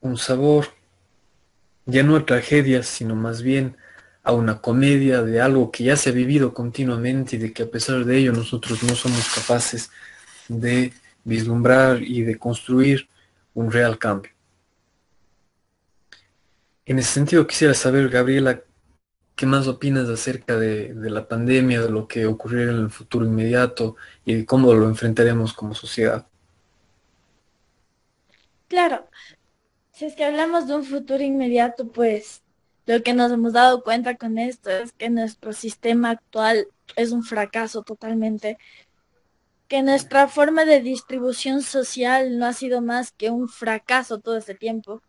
un 0.00 0.16
sabor 0.16 0.66
ya 1.84 2.04
no 2.04 2.14
a 2.14 2.24
tragedias, 2.24 2.86
sino 2.86 3.16
más 3.16 3.42
bien 3.42 3.76
a 4.22 4.34
una 4.34 4.60
comedia 4.60 5.22
de 5.22 5.40
algo 5.40 5.72
que 5.72 5.82
ya 5.82 5.96
se 5.96 6.10
ha 6.10 6.12
vivido 6.12 6.54
continuamente 6.54 7.34
y 7.34 7.38
de 7.40 7.52
que 7.52 7.64
a 7.64 7.70
pesar 7.70 8.04
de 8.04 8.18
ello 8.18 8.32
nosotros 8.32 8.84
no 8.84 8.94
somos 8.94 9.34
capaces 9.34 9.90
de 10.46 10.92
vislumbrar 11.24 12.00
y 12.04 12.22
de 12.22 12.38
construir 12.38 13.08
un 13.52 13.72
real 13.72 13.98
cambio. 13.98 14.30
En 16.86 17.00
ese 17.00 17.14
sentido 17.14 17.48
quisiera 17.48 17.74
saber, 17.74 18.08
Gabriela, 18.08 18.62
¿Qué 19.34 19.46
más 19.46 19.66
opinas 19.66 20.08
acerca 20.08 20.56
de, 20.56 20.94
la 20.94 21.26
pandemia, 21.26 21.80
de 21.80 21.90
lo 21.90 22.06
que 22.06 22.26
ocurrirá 22.26 22.72
en 22.72 22.78
el 22.78 22.90
futuro 22.90 23.24
inmediato 23.24 23.96
y 24.24 24.34
de 24.34 24.46
cómo 24.46 24.72
lo 24.74 24.88
enfrentaremos 24.88 25.52
como 25.52 25.74
sociedad? 25.74 26.26
Claro, 28.68 29.08
si 29.92 30.04
es 30.04 30.14
que 30.14 30.24
hablamos 30.24 30.66
de 30.66 30.76
un 30.76 30.84
futuro 30.84 31.22
inmediato, 31.22 31.88
pues 31.88 32.42
lo 32.86 33.02
que 33.02 33.14
nos 33.14 33.32
hemos 33.32 33.52
dado 33.52 33.82
cuenta 33.82 34.16
con 34.16 34.38
esto 34.38 34.70
es 34.70 34.92
que 34.92 35.10
nuestro 35.10 35.52
sistema 35.52 36.10
actual 36.10 36.68
es 36.96 37.12
un 37.12 37.22
fracaso 37.22 37.82
totalmente, 37.82 38.58
que 39.68 39.82
nuestra 39.82 40.28
forma 40.28 40.64
de 40.64 40.80
distribución 40.80 41.62
social 41.62 42.38
no 42.38 42.46
ha 42.46 42.52
sido 42.52 42.82
más 42.82 43.12
que 43.12 43.30
un 43.30 43.48
fracaso 43.48 44.18
todo 44.18 44.36
este 44.36 44.54
tiempo 44.54 45.02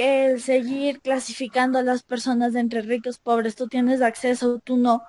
el 0.00 0.40
seguir 0.40 1.00
clasificando 1.00 1.78
a 1.78 1.82
las 1.82 2.02
personas 2.02 2.54
entre 2.54 2.82
ricos, 2.82 3.18
pobres, 3.18 3.56
tú 3.56 3.68
tienes 3.68 4.02
acceso, 4.02 4.60
tú 4.60 4.76
no, 4.76 5.02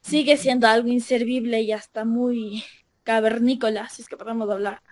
sigue 0.00 0.36
siendo 0.36 0.66
algo 0.66 0.88
inservible 0.88 1.62
y 1.62 1.72
hasta 1.72 2.04
muy 2.04 2.64
cavernícola, 3.04 3.88
si 3.88 4.02
es 4.02 4.08
que 4.08 4.16
podemos 4.16 4.50
hablar. 4.50 4.82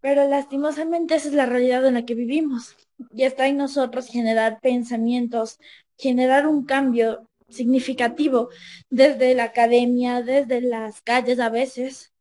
Pero 0.00 0.28
lastimosamente 0.28 1.14
esa 1.14 1.28
es 1.28 1.34
la 1.34 1.46
realidad 1.46 1.86
en 1.86 1.94
la 1.94 2.04
que 2.04 2.14
vivimos. 2.14 2.76
Y 3.14 3.24
está 3.24 3.46
en 3.46 3.56
nosotros 3.56 4.08
generar 4.08 4.60
pensamientos, 4.60 5.58
generar 5.98 6.46
un 6.46 6.64
cambio 6.64 7.28
significativo 7.48 8.48
desde 8.88 9.34
la 9.34 9.44
academia, 9.44 10.22
desde 10.22 10.60
las 10.60 11.02
calles 11.02 11.40
a 11.40 11.50
veces, 11.50 12.12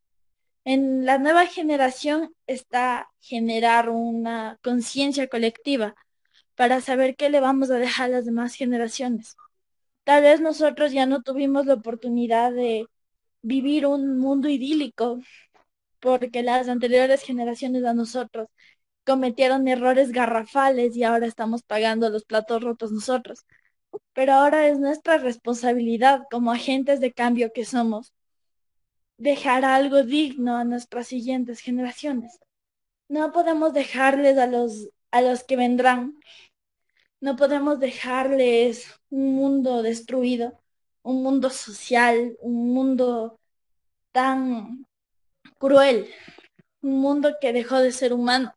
En 0.66 1.06
la 1.06 1.18
nueva 1.18 1.46
generación 1.48 2.36
está 2.46 3.10
generar 3.20 3.90
una 3.90 4.60
conciencia 4.62 5.28
colectiva 5.28 5.96
para 6.60 6.82
saber 6.82 7.15
qué 7.15 7.30
le 7.30 7.39
vamos 7.39 7.72
a 7.72 7.78
dejar 7.78 8.08
a 8.08 8.13
las 8.15 8.26
demás 8.26 8.54
generaciones. 8.54 9.38
Tal 10.04 10.24
vez 10.24 10.41
nosotros 10.41 10.91
ya 10.91 11.06
no 11.06 11.22
tuvimos 11.22 11.65
la 11.65 11.76
oportunidad 11.76 12.52
de 12.52 12.86
vivir 13.41 13.88
un 13.88 14.19
mundo 14.19 14.50
idílico 14.50 15.22
porque 16.02 16.43
las 16.43 16.67
anteriores 16.67 17.24
generaciones 17.24 17.86
a 17.86 17.93
nosotros 17.93 18.50
cometieron 19.06 19.69
errores 19.69 20.12
garrafales 20.12 20.98
y 20.98 21.04
ahora 21.04 21.28
estamos 21.28 21.63
pagando 21.63 22.10
los 22.10 22.26
platos 22.26 22.62
rotos 22.62 22.91
nosotros. 22.91 23.45
Pero 24.13 24.34
ahora 24.34 24.67
es 24.67 24.80
nuestra 24.80 25.17
responsabilidad 25.17 26.24
como 26.30 26.52
agentes 26.52 27.00
de 27.00 27.13
cambio 27.13 27.54
que 27.54 27.63
somos 27.63 28.13
dejar 29.17 29.63
algo 29.63 30.04
digno 30.04 30.58
a 30.58 30.65
nuestras 30.65 31.08
siguientes 31.08 31.62
generaciones. 31.62 32.38
No 33.08 33.32
podemos 33.32 33.74
dejarles 33.74 34.38
a 34.38 34.48
los, 34.48 34.89
a 35.12 35.22
los 35.22 35.43
que 35.45 35.56
vendrán, 35.56 36.19
no 37.22 37.36
podemos 37.36 37.80
dejarles 37.80 38.88
un 39.10 39.36
mundo 39.36 39.82
destruido, 39.82 40.60
un 41.04 41.24
mundo 41.24 41.50
social, 41.50 42.38
un 42.42 42.74
mundo 42.74 43.40
tan 44.12 44.86
cruel, 45.58 46.10
un 46.82 47.00
mundo 47.02 47.36
que 47.42 47.54
dejó 47.54 47.80
de 47.80 47.92
ser 47.92 48.14
humano. 48.14 48.54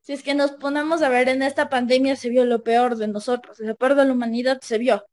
Si 0.00 0.12
es 0.12 0.22
que 0.22 0.34
nos 0.34 0.52
ponemos 0.52 1.02
a 1.02 1.08
ver 1.08 1.28
en 1.28 1.42
esta 1.42 1.68
pandemia 1.68 2.16
se 2.16 2.28
vio 2.28 2.44
lo 2.44 2.62
peor 2.64 2.96
de 2.96 3.08
nosotros, 3.08 3.58
lo 3.60 3.76
peor 3.76 3.94
de 3.94 4.04
la 4.04 4.12
humanidad 4.12 4.60
se 4.60 4.78
vio. 4.78 5.04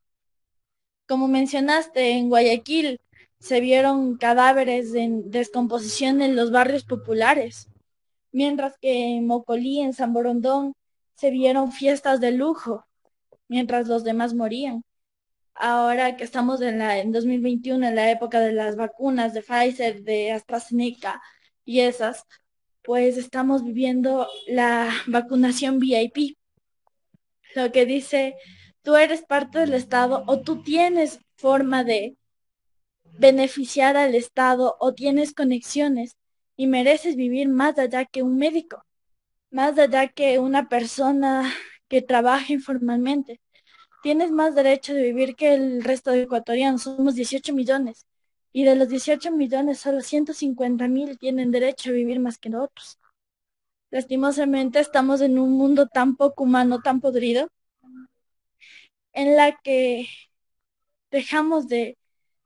Como 1.06 1.28
mencionaste, 1.28 2.12
en 2.12 2.28
Guayaquil 2.28 3.00
se 3.38 3.60
vieron 3.60 4.16
cadáveres 4.16 4.94
en 4.94 5.30
descomposición 5.30 6.22
en 6.22 6.36
los 6.36 6.50
barrios 6.50 6.84
populares, 6.84 7.68
mientras 8.32 8.78
que 8.78 9.16
en 9.16 9.26
Mocolí, 9.26 9.80
en 9.80 9.92
San 9.92 10.12
Borondón, 10.12 10.74
se 11.20 11.30
vieron 11.30 11.70
fiestas 11.70 12.18
de 12.18 12.32
lujo, 12.32 12.86
mientras 13.46 13.86
los 13.88 14.04
demás 14.04 14.32
morían. 14.32 14.84
Ahora 15.54 16.16
que 16.16 16.24
estamos 16.24 16.62
en, 16.62 16.78
la, 16.78 16.98
en 16.98 17.12
2021, 17.12 17.88
en 17.88 17.94
la 17.94 18.10
época 18.10 18.40
de 18.40 18.52
las 18.52 18.76
vacunas 18.76 19.34
de 19.34 19.42
Pfizer, 19.42 20.02
de 20.02 20.32
AstraZeneca 20.32 21.20
y 21.66 21.80
esas, 21.80 22.24
pues 22.82 23.18
estamos 23.18 23.62
viviendo 23.62 24.26
la 24.46 24.90
vacunación 25.08 25.78
VIP. 25.78 26.38
Lo 27.54 27.70
que 27.70 27.84
dice, 27.84 28.36
tú 28.80 28.96
eres 28.96 29.20
parte 29.20 29.58
del 29.58 29.74
Estado 29.74 30.24
o 30.26 30.40
tú 30.40 30.62
tienes 30.62 31.20
forma 31.36 31.84
de 31.84 32.16
beneficiar 33.18 33.98
al 33.98 34.14
Estado 34.14 34.76
o 34.80 34.94
tienes 34.94 35.34
conexiones 35.34 36.16
y 36.56 36.66
mereces 36.66 37.14
vivir 37.16 37.50
más 37.50 37.78
allá 37.78 38.06
que 38.06 38.22
un 38.22 38.38
médico, 38.38 38.86
más 39.50 39.78
allá 39.78 40.08
que 40.08 40.38
una 40.38 40.68
persona 40.68 41.52
que 41.88 42.02
trabaja 42.02 42.52
informalmente. 42.52 43.40
Tienes 44.02 44.30
más 44.30 44.54
derecho 44.54 44.94
de 44.94 45.02
vivir 45.04 45.36
que 45.36 45.54
el 45.54 45.84
resto 45.84 46.10
de 46.10 46.22
ecuatorianos, 46.22 46.82
somos 46.82 47.14
18 47.14 47.54
millones. 47.54 48.06
Y 48.52 48.64
de 48.64 48.76
los 48.76 48.88
18 48.88 49.30
millones, 49.32 49.80
solo 49.80 50.00
150 50.00 50.88
mil 50.88 51.18
tienen 51.18 51.50
derecho 51.52 51.90
a 51.90 51.94
vivir 51.94 52.20
más 52.20 52.38
que 52.38 52.50
nosotros. 52.50 52.98
Lastimosamente 53.90 54.80
estamos 54.80 55.20
en 55.20 55.38
un 55.38 55.52
mundo 55.52 55.86
tan 55.88 56.16
poco 56.16 56.44
humano, 56.44 56.80
tan 56.82 57.00
podrido, 57.00 57.48
en 59.12 59.36
la 59.36 59.56
que 59.62 60.08
dejamos 61.10 61.68
de 61.68 61.96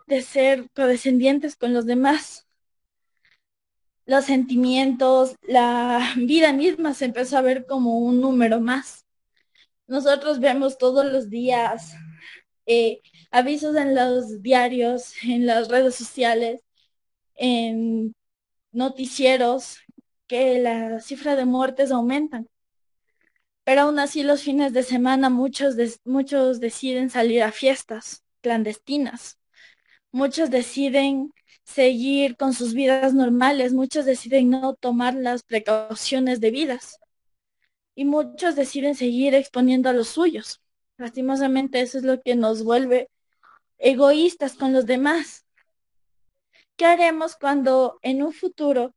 de 0.06 0.22
ser 0.22 0.68
codescendientes 0.74 1.56
con 1.56 1.72
los 1.72 1.86
demás. 1.86 2.43
Los 4.06 4.26
sentimientos, 4.26 5.36
la 5.42 6.12
vida 6.16 6.52
misma 6.52 6.94
se 6.94 7.06
empezó 7.06 7.38
a 7.38 7.42
ver 7.42 7.66
como 7.66 7.98
un 7.98 8.20
número 8.20 8.60
más. 8.60 9.06
Nosotros 9.86 10.40
vemos 10.40 10.78
todos 10.78 11.06
los 11.06 11.30
días 11.30 11.94
eh, 12.66 13.00
avisos 13.30 13.76
en 13.76 13.94
los 13.94 14.42
diarios, 14.42 15.12
en 15.22 15.46
las 15.46 15.68
redes 15.68 15.94
sociales, 15.94 16.62
en 17.34 18.14
noticieros, 18.72 19.78
que 20.26 20.58
la 20.60 21.00
cifra 21.00 21.36
de 21.36 21.44
muertes 21.44 21.90
aumentan. 21.90 22.48
Pero 23.64 23.82
aún 23.82 23.98
así 23.98 24.22
los 24.22 24.42
fines 24.42 24.72
de 24.72 24.82
semana 24.82 25.30
muchos, 25.30 25.76
muchos 26.04 26.60
deciden 26.60 27.10
salir 27.10 27.42
a 27.42 27.52
fiestas 27.52 28.24
clandestinas 28.40 29.38
muchos 30.14 30.48
deciden 30.48 31.32
seguir 31.64 32.36
con 32.36 32.52
sus 32.52 32.74
vidas 32.74 33.14
normales, 33.14 33.72
muchos 33.72 34.04
deciden 34.04 34.50
no 34.50 34.74
tomar 34.74 35.14
las 35.14 35.42
precauciones 35.42 36.40
debidas 36.40 37.00
y 37.94 38.04
muchos 38.04 38.56
deciden 38.56 38.94
seguir 38.94 39.34
exponiendo 39.34 39.88
a 39.88 39.92
los 39.92 40.08
suyos. 40.08 40.60
Lastimosamente 40.96 41.80
eso 41.80 41.98
es 41.98 42.04
lo 42.04 42.22
que 42.22 42.36
nos 42.36 42.62
vuelve 42.62 43.10
egoístas 43.78 44.54
con 44.54 44.72
los 44.72 44.86
demás. 44.86 45.44
¿Qué 46.76 46.86
haremos 46.86 47.36
cuando 47.36 47.98
en 48.02 48.22
un 48.22 48.32
futuro, 48.32 48.94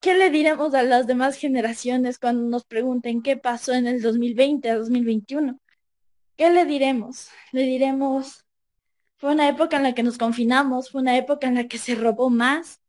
qué 0.00 0.14
le 0.14 0.30
diremos 0.30 0.74
a 0.74 0.82
las 0.82 1.06
demás 1.06 1.36
generaciones 1.36 2.18
cuando 2.18 2.48
nos 2.48 2.64
pregunten 2.64 3.22
qué 3.22 3.36
pasó 3.36 3.72
en 3.72 3.86
el 3.86 4.00
2020 4.00 4.70
a 4.70 4.76
2021? 4.76 5.58
¿Qué 6.36 6.50
le 6.50 6.64
diremos? 6.64 7.28
Le 7.52 7.62
diremos, 7.62 8.43
fue 9.24 9.32
una 9.32 9.48
época 9.48 9.78
en 9.78 9.84
la 9.84 9.94
que 9.94 10.02
nos 10.02 10.18
confinamos, 10.18 10.90
fue 10.90 11.00
una 11.00 11.16
época 11.16 11.46
en 11.46 11.54
la 11.54 11.66
que 11.66 11.78
se 11.78 11.94
robó 11.94 12.28
más, 12.28 12.82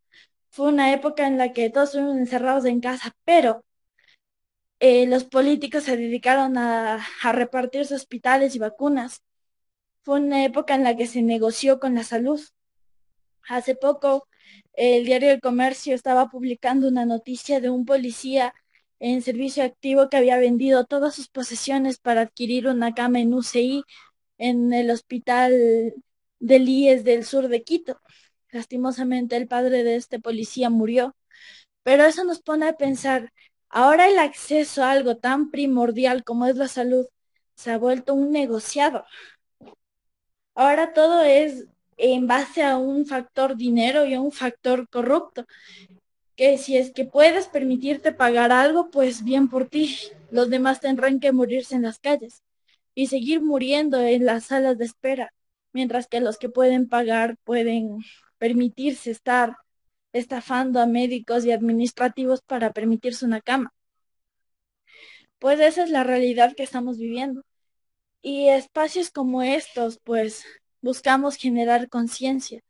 fue 0.50 0.67
una 0.67 0.91
época 0.91 1.28
en 1.28 1.38
la 1.38 1.54
que 1.54 1.69
todos 1.69 1.91
estuvimos 1.91 2.17
encerrados 2.17 2.65
en 2.65 2.82
casa, 2.82 3.15
pero 3.24 3.63
eh, 4.82 5.08
los 5.08 5.24
políticos 5.24 5.84
se 5.84 5.95
dedicaron 5.95 6.58
a, 6.58 6.95
a 7.24 7.32
repartirse 7.32 7.95
hospitales 7.95 8.54
y 8.54 8.60
vacunas. 8.60 9.24
Fue 10.04 10.19
una 10.19 10.43
época 10.43 10.76
en 10.76 10.84
la 10.84 10.98
que 10.98 11.08
se 11.08 11.21
negoció 11.21 11.80
con 11.80 11.95
la 11.95 12.04
salud. 12.04 12.41
Hace 13.48 13.76
poco 13.76 14.28
el 14.74 15.06
diario 15.06 15.32
El 15.32 15.39
Comercio 15.39 15.95
estaba 15.95 16.28
publicando 16.28 16.89
una 16.89 17.06
noticia 17.06 17.62
de 17.62 17.69
un 17.69 17.86
policía 17.86 18.54
en 19.00 19.21
servicio 19.21 19.63
activo 19.63 20.10
que 20.10 20.17
había 20.17 20.38
vendido 20.38 20.84
todas 20.84 21.15
sus 21.15 21.30
posesiones 21.30 21.98
para 21.98 22.19
adquirir 22.24 22.67
una 22.67 22.93
cama 22.93 23.21
en 23.21 23.34
UCI 23.34 23.86
en 24.38 24.74
el 24.74 24.91
hospital 24.91 25.95
del 26.39 26.67
IES 26.69 27.04
del 27.04 27.26
sur 27.26 27.48
de 27.48 27.63
Quito. 27.63 28.02
Lastimosamente 28.52 29.36
el 29.36 29.48
padre 29.48 29.84
de 29.84 29.95
este 29.95 30.19
policía 30.19 30.69
murió, 30.69 31.15
pero 31.84 32.06
eso 32.06 32.24
nos 32.24 32.41
pone 32.41 32.67
a 32.67 32.78
pensar, 32.78 33.34
ahora 33.69 34.08
el 34.08 34.17
acceso 34.19 34.84
a 34.84 34.91
algo 34.91 35.17
tan 35.17 35.52
primordial 35.52 36.24
como 36.24 36.48
es 36.48 36.56
la 36.56 36.67
salud 36.67 37.06
se 37.56 37.71
ha 37.71 37.78
vuelto 37.78 38.13
un 38.13 38.32
negociado. 38.32 39.06
Ahora 40.54 40.93
todo 40.93 41.21
es 41.24 41.65
en 41.98 42.28
base 42.28 42.63
a 42.63 42.78
un 42.78 43.06
factor 43.06 43.56
dinero 43.56 44.06
y 44.06 44.13
a 44.13 44.21
un 44.21 44.32
factor 44.32 44.88
corrupto, 44.89 45.45
que 46.36 46.58
si 46.58 46.78
es 46.78 46.91
que 46.91 47.06
puedes 47.06 47.48
permitirte 47.48 48.12
pagar 48.12 48.52
algo, 48.52 48.89
pues 48.91 49.24
bien 49.24 49.50
por 49.50 49.67
ti, 49.69 49.98
los 50.32 50.50
demás 50.50 50.82
tendrán 50.82 51.19
que 51.19 51.32
morirse 51.32 51.76
en 51.76 51.84
las 51.84 52.00
calles 52.00 52.43
y 52.93 53.08
seguir 53.08 53.41
muriendo 53.41 54.00
en 54.02 54.26
las 54.26 54.45
salas 54.45 54.78
de 54.78 54.86
espera 54.86 55.34
mientras 55.76 56.08
que 56.08 56.22
los 56.22 56.38
que 56.38 56.48
pueden 56.48 56.88
pagar 56.88 57.36
pueden 57.44 58.00
permitirse 58.38 59.12
estar 59.12 59.58
estafando 60.14 60.80
a 60.80 60.86
médicos 60.86 61.44
y 61.44 61.52
administrativos 61.52 62.42
para 62.42 62.72
permitirse 62.72 63.26
una 63.26 63.42
cama. 63.42 63.74
Pues 65.38 65.60
esa 65.60 65.84
es 65.84 65.90
la 65.90 66.06
realidad 66.06 66.56
que 66.56 66.64
estamos 66.64 66.98
viviendo. 66.98 67.44
Y 68.22 68.48
espacios 68.48 69.12
como 69.12 69.44
estos, 69.44 70.00
pues 70.02 70.46
buscamos 70.82 71.36
generar 71.36 71.90
conciencia, 71.90 72.62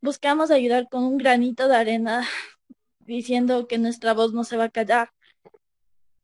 buscamos 0.00 0.52
ayudar 0.52 0.88
con 0.88 1.02
un 1.04 1.18
granito 1.18 1.66
de 1.66 1.74
arena 1.76 2.24
diciendo 3.00 3.66
que 3.66 3.78
nuestra 3.78 4.12
voz 4.14 4.32
no 4.32 4.44
se 4.44 4.56
va 4.56 4.64
a 4.64 4.70
callar. 4.70 5.10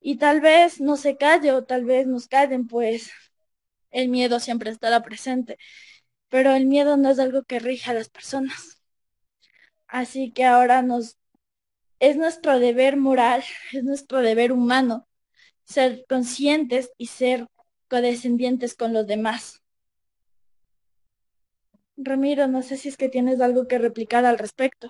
Y 0.01 0.17
tal 0.19 0.41
vez 0.41 0.81
no 0.81 0.97
se 0.97 1.17
calle 1.17 1.51
o 1.53 1.65
tal 1.65 1.85
vez 1.85 2.07
nos 2.07 2.29
callen, 2.29 2.69
pues 2.69 3.11
el 3.91 4.09
miedo 4.09 4.39
siempre 4.39 4.71
estará 4.71 5.03
presente 5.03 5.59
pero 6.31 6.55
el 6.55 6.67
miedo 6.67 6.97
no 6.97 7.11
es 7.11 7.19
algo 7.19 7.43
que 7.43 7.59
rija 7.59 7.91
a 7.91 7.95
las 7.95 8.09
personas. 8.09 8.81
Así 9.87 10.33
que 10.33 10.47
ahora 10.47 10.83
nos 10.83 11.19
es 11.99 12.17
nuestro 12.17 12.59
deber 12.59 12.97
moral, 12.97 13.45
es 13.73 13.85
nuestro 13.85 14.21
deber 14.21 14.53
humano 14.53 15.07
ser 15.65 16.05
conscientes 16.09 16.91
y 16.99 17.07
ser 17.07 17.47
codescendientes 17.89 18.75
con 18.75 18.93
los 18.93 19.07
demás. 19.07 19.63
Ramiro, 21.97 22.49
no 22.49 22.63
sé 22.63 22.77
si 22.77 22.89
es 22.89 22.97
que 22.97 23.09
tienes 23.09 23.41
algo 23.41 23.69
que 23.69 23.79
replicar 23.79 24.25
al 24.25 24.39
respecto. 24.39 24.89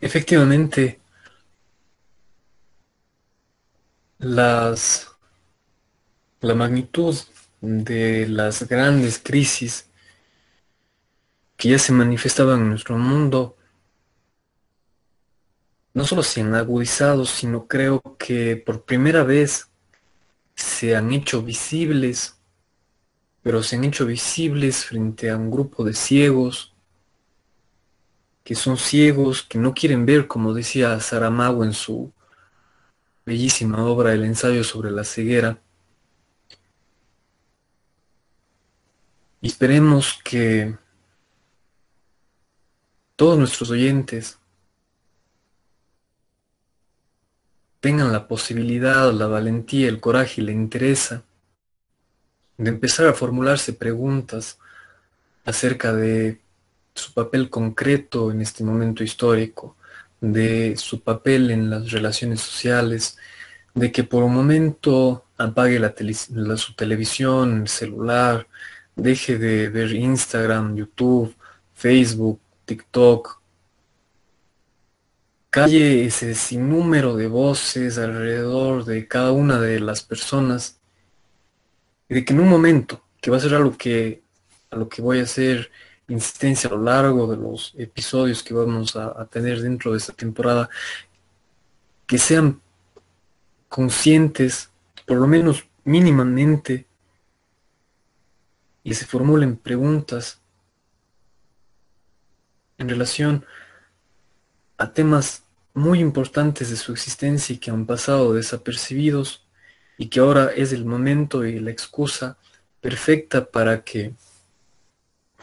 Efectivamente, 0.00 1.00
las 4.18 5.08
la 6.40 6.54
magnitud 6.54 7.16
de 7.60 8.26
las 8.28 8.68
grandes 8.68 9.18
crisis 9.18 9.88
que 11.56 11.70
ya 11.70 11.78
se 11.78 11.92
manifestaban 11.92 12.60
en 12.60 12.70
nuestro 12.70 12.98
mundo 12.98 13.56
no 15.92 16.04
solo 16.04 16.22
se 16.22 16.40
han 16.40 16.54
agudizado, 16.54 17.24
sino 17.24 17.66
creo 17.66 18.00
que 18.18 18.56
por 18.56 18.84
primera 18.84 19.24
vez 19.24 19.68
se 20.54 20.96
han 20.96 21.12
hecho 21.12 21.42
visibles, 21.42 22.38
pero 23.42 23.62
se 23.62 23.76
han 23.76 23.84
hecho 23.84 24.06
visibles 24.06 24.84
frente 24.84 25.30
a 25.30 25.36
un 25.36 25.50
grupo 25.50 25.84
de 25.84 25.94
ciegos, 25.94 26.74
que 28.44 28.54
son 28.54 28.76
ciegos, 28.76 29.42
que 29.42 29.58
no 29.58 29.74
quieren 29.74 30.06
ver, 30.06 30.26
como 30.26 30.54
decía 30.54 30.98
Saramago 31.00 31.64
en 31.64 31.72
su 31.72 32.12
bellísima 33.26 33.84
obra 33.84 34.12
El 34.12 34.24
ensayo 34.24 34.64
sobre 34.64 34.90
la 34.90 35.04
ceguera. 35.04 35.60
Y 39.40 39.48
esperemos 39.48 40.20
que 40.22 40.76
todos 43.16 43.38
nuestros 43.38 43.70
oyentes 43.70 44.38
tengan 47.80 48.12
la 48.12 48.28
posibilidad, 48.28 49.12
la 49.12 49.26
valentía, 49.26 49.88
el 49.88 50.00
coraje 50.00 50.40
y 50.40 50.44
la 50.44 50.52
interés 50.52 51.14
de 52.58 52.68
empezar 52.68 53.06
a 53.06 53.14
formularse 53.14 53.72
preguntas 53.72 54.58
acerca 55.46 55.94
de 55.94 56.40
su 56.94 57.14
papel 57.14 57.48
concreto 57.48 58.30
en 58.30 58.42
este 58.42 58.62
momento 58.62 59.02
histórico, 59.02 59.76
de 60.20 60.76
su 60.76 61.00
papel 61.00 61.50
en 61.50 61.70
las 61.70 61.90
relaciones 61.90 62.40
sociales, 62.40 63.16
de 63.74 63.90
que 63.90 64.04
por 64.04 64.22
un 64.22 64.34
momento 64.34 65.24
apague 65.38 65.78
la 65.78 65.94
su 66.58 66.74
televisión, 66.74 67.62
el 67.62 67.68
celular, 67.68 68.46
deje 68.96 69.38
de 69.38 69.68
ver 69.68 69.92
Instagram, 69.92 70.76
YouTube, 70.76 71.34
Facebook, 71.74 72.40
TikTok, 72.64 73.40
calle 75.50 76.04
ese 76.04 76.34
sinnúmero 76.34 77.16
de 77.16 77.26
voces 77.26 77.98
alrededor 77.98 78.84
de 78.84 79.08
cada 79.08 79.32
una 79.32 79.58
de 79.58 79.80
las 79.80 80.02
personas. 80.02 80.80
Y 82.08 82.14
de 82.14 82.24
que 82.24 82.32
en 82.32 82.40
un 82.40 82.48
momento, 82.48 83.02
que 83.20 83.30
va 83.30 83.36
a 83.36 83.40
ser 83.40 83.54
algo 83.54 83.76
que 83.76 84.22
a 84.70 84.76
lo 84.76 84.88
que 84.88 85.02
voy 85.02 85.18
a 85.18 85.24
hacer 85.24 85.70
insistencia 86.08 86.68
a 86.68 86.72
lo 86.72 86.82
largo 86.82 87.26
de 87.26 87.36
los 87.36 87.74
episodios 87.76 88.42
que 88.42 88.54
vamos 88.54 88.96
a, 88.96 89.24
tener 89.26 89.60
dentro 89.60 89.92
de 89.92 89.98
esta 89.98 90.12
temporada, 90.12 90.68
que 92.06 92.18
sean 92.18 92.60
conscientes, 93.68 94.70
por 95.06 95.18
lo 95.18 95.26
menos 95.26 95.66
mínimamente, 95.84 96.86
y 98.82 98.94
se 98.94 99.06
formulen 99.06 99.56
preguntas 99.56 100.40
en 102.78 102.88
relación 102.88 103.44
a 104.78 104.92
temas 104.92 105.44
muy 105.74 106.00
importantes 106.00 106.70
de 106.70 106.76
su 106.76 106.92
existencia 106.92 107.54
y 107.54 107.58
que 107.58 107.70
han 107.70 107.86
pasado 107.86 108.32
desapercibidos 108.32 109.46
y 109.98 110.08
que 110.08 110.20
ahora 110.20 110.50
es 110.56 110.72
el 110.72 110.84
momento 110.86 111.44
y 111.44 111.60
la 111.60 111.70
excusa 111.70 112.38
perfecta 112.80 113.44
para 113.50 113.84
que 113.84 114.14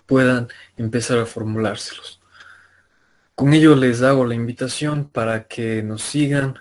puedan 0.07 0.47
empezar 0.77 1.19
a 1.19 1.25
formulárselos. 1.25 2.19
Con 3.35 3.53
ello 3.53 3.75
les 3.75 4.01
hago 4.01 4.25
la 4.25 4.33
invitación 4.33 5.07
para 5.07 5.47
que 5.47 5.83
nos 5.83 6.01
sigan 6.01 6.59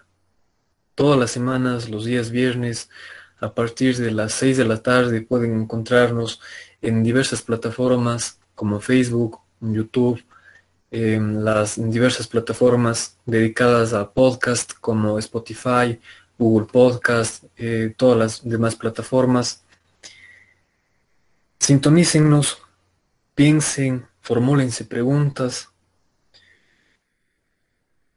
todas 0.94 1.18
las 1.18 1.30
semanas, 1.30 1.88
los 1.88 2.04
días 2.04 2.30
viernes, 2.30 2.90
a 3.40 3.54
partir 3.54 3.96
de 3.96 4.10
las 4.10 4.32
6 4.34 4.56
de 4.56 4.64
la 4.64 4.82
tarde 4.82 5.20
pueden 5.22 5.60
encontrarnos 5.60 6.40
en 6.80 7.02
diversas 7.02 7.42
plataformas 7.42 8.38
como 8.54 8.80
Facebook, 8.80 9.40
YouTube, 9.60 10.22
en 10.90 11.44
las 11.44 11.76
diversas 11.90 12.26
plataformas 12.26 13.18
dedicadas 13.26 13.92
a 13.92 14.10
podcast 14.10 14.72
como 14.80 15.18
Spotify, 15.18 16.00
Google 16.38 16.66
Podcast, 16.66 17.44
eh, 17.56 17.94
todas 17.96 18.18
las 18.18 18.48
demás 18.48 18.76
plataformas. 18.76 19.64
Sintonícennos 21.58 22.62
piensen, 23.34 24.06
formúlense 24.20 24.84
preguntas. 24.84 25.68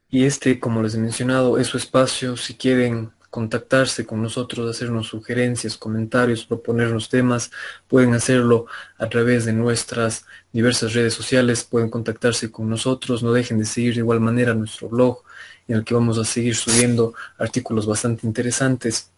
Y 0.09 0.25
este, 0.25 0.59
como 0.59 0.81
les 0.81 0.95
he 0.95 0.99
mencionado, 0.99 1.57
es 1.57 1.67
su 1.67 1.77
espacio. 1.77 2.35
Si 2.35 2.55
quieren 2.55 3.11
contactarse 3.29 4.05
con 4.05 4.21
nosotros, 4.21 4.69
hacernos 4.69 5.07
sugerencias, 5.07 5.77
comentarios, 5.77 6.45
proponernos 6.45 7.09
temas, 7.09 7.51
pueden 7.87 8.13
hacerlo 8.13 8.65
a 8.97 9.07
través 9.07 9.45
de 9.45 9.53
nuestras 9.53 10.25
diversas 10.51 10.93
redes 10.93 11.13
sociales, 11.13 11.63
pueden 11.63 11.89
contactarse 11.89 12.51
con 12.51 12.69
nosotros, 12.69 13.21
no 13.21 13.31
dejen 13.31 13.59
de 13.59 13.65
seguir 13.65 13.93
de 13.93 13.99
igual 13.99 14.19
manera 14.19 14.53
nuestro 14.53 14.89
blog 14.89 15.23
en 15.67 15.77
el 15.77 15.83
que 15.83 15.93
vamos 15.93 16.17
a 16.17 16.25
seguir 16.25 16.55
subiendo 16.55 17.13
artículos 17.37 17.85
bastante 17.85 18.25
interesantes. 18.25 19.11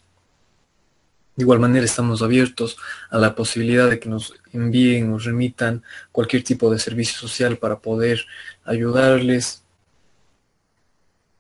De 1.36 1.44
igual 1.44 1.60
manera 1.60 1.86
estamos 1.86 2.22
abiertos 2.22 2.78
a 3.10 3.18
la 3.18 3.34
posibilidad 3.36 3.90
de 3.90 4.00
que 4.00 4.10
nos 4.10 4.34
envíen 4.52 5.14
o 5.14 5.18
remitan 5.18 5.82
cualquier 6.12 6.44
tipo 6.44 6.70
de 6.70 6.78
servicio 6.78 7.18
social 7.18 7.58
para 7.58 7.80
poder 7.80 8.26
ayudarles. 8.66 9.64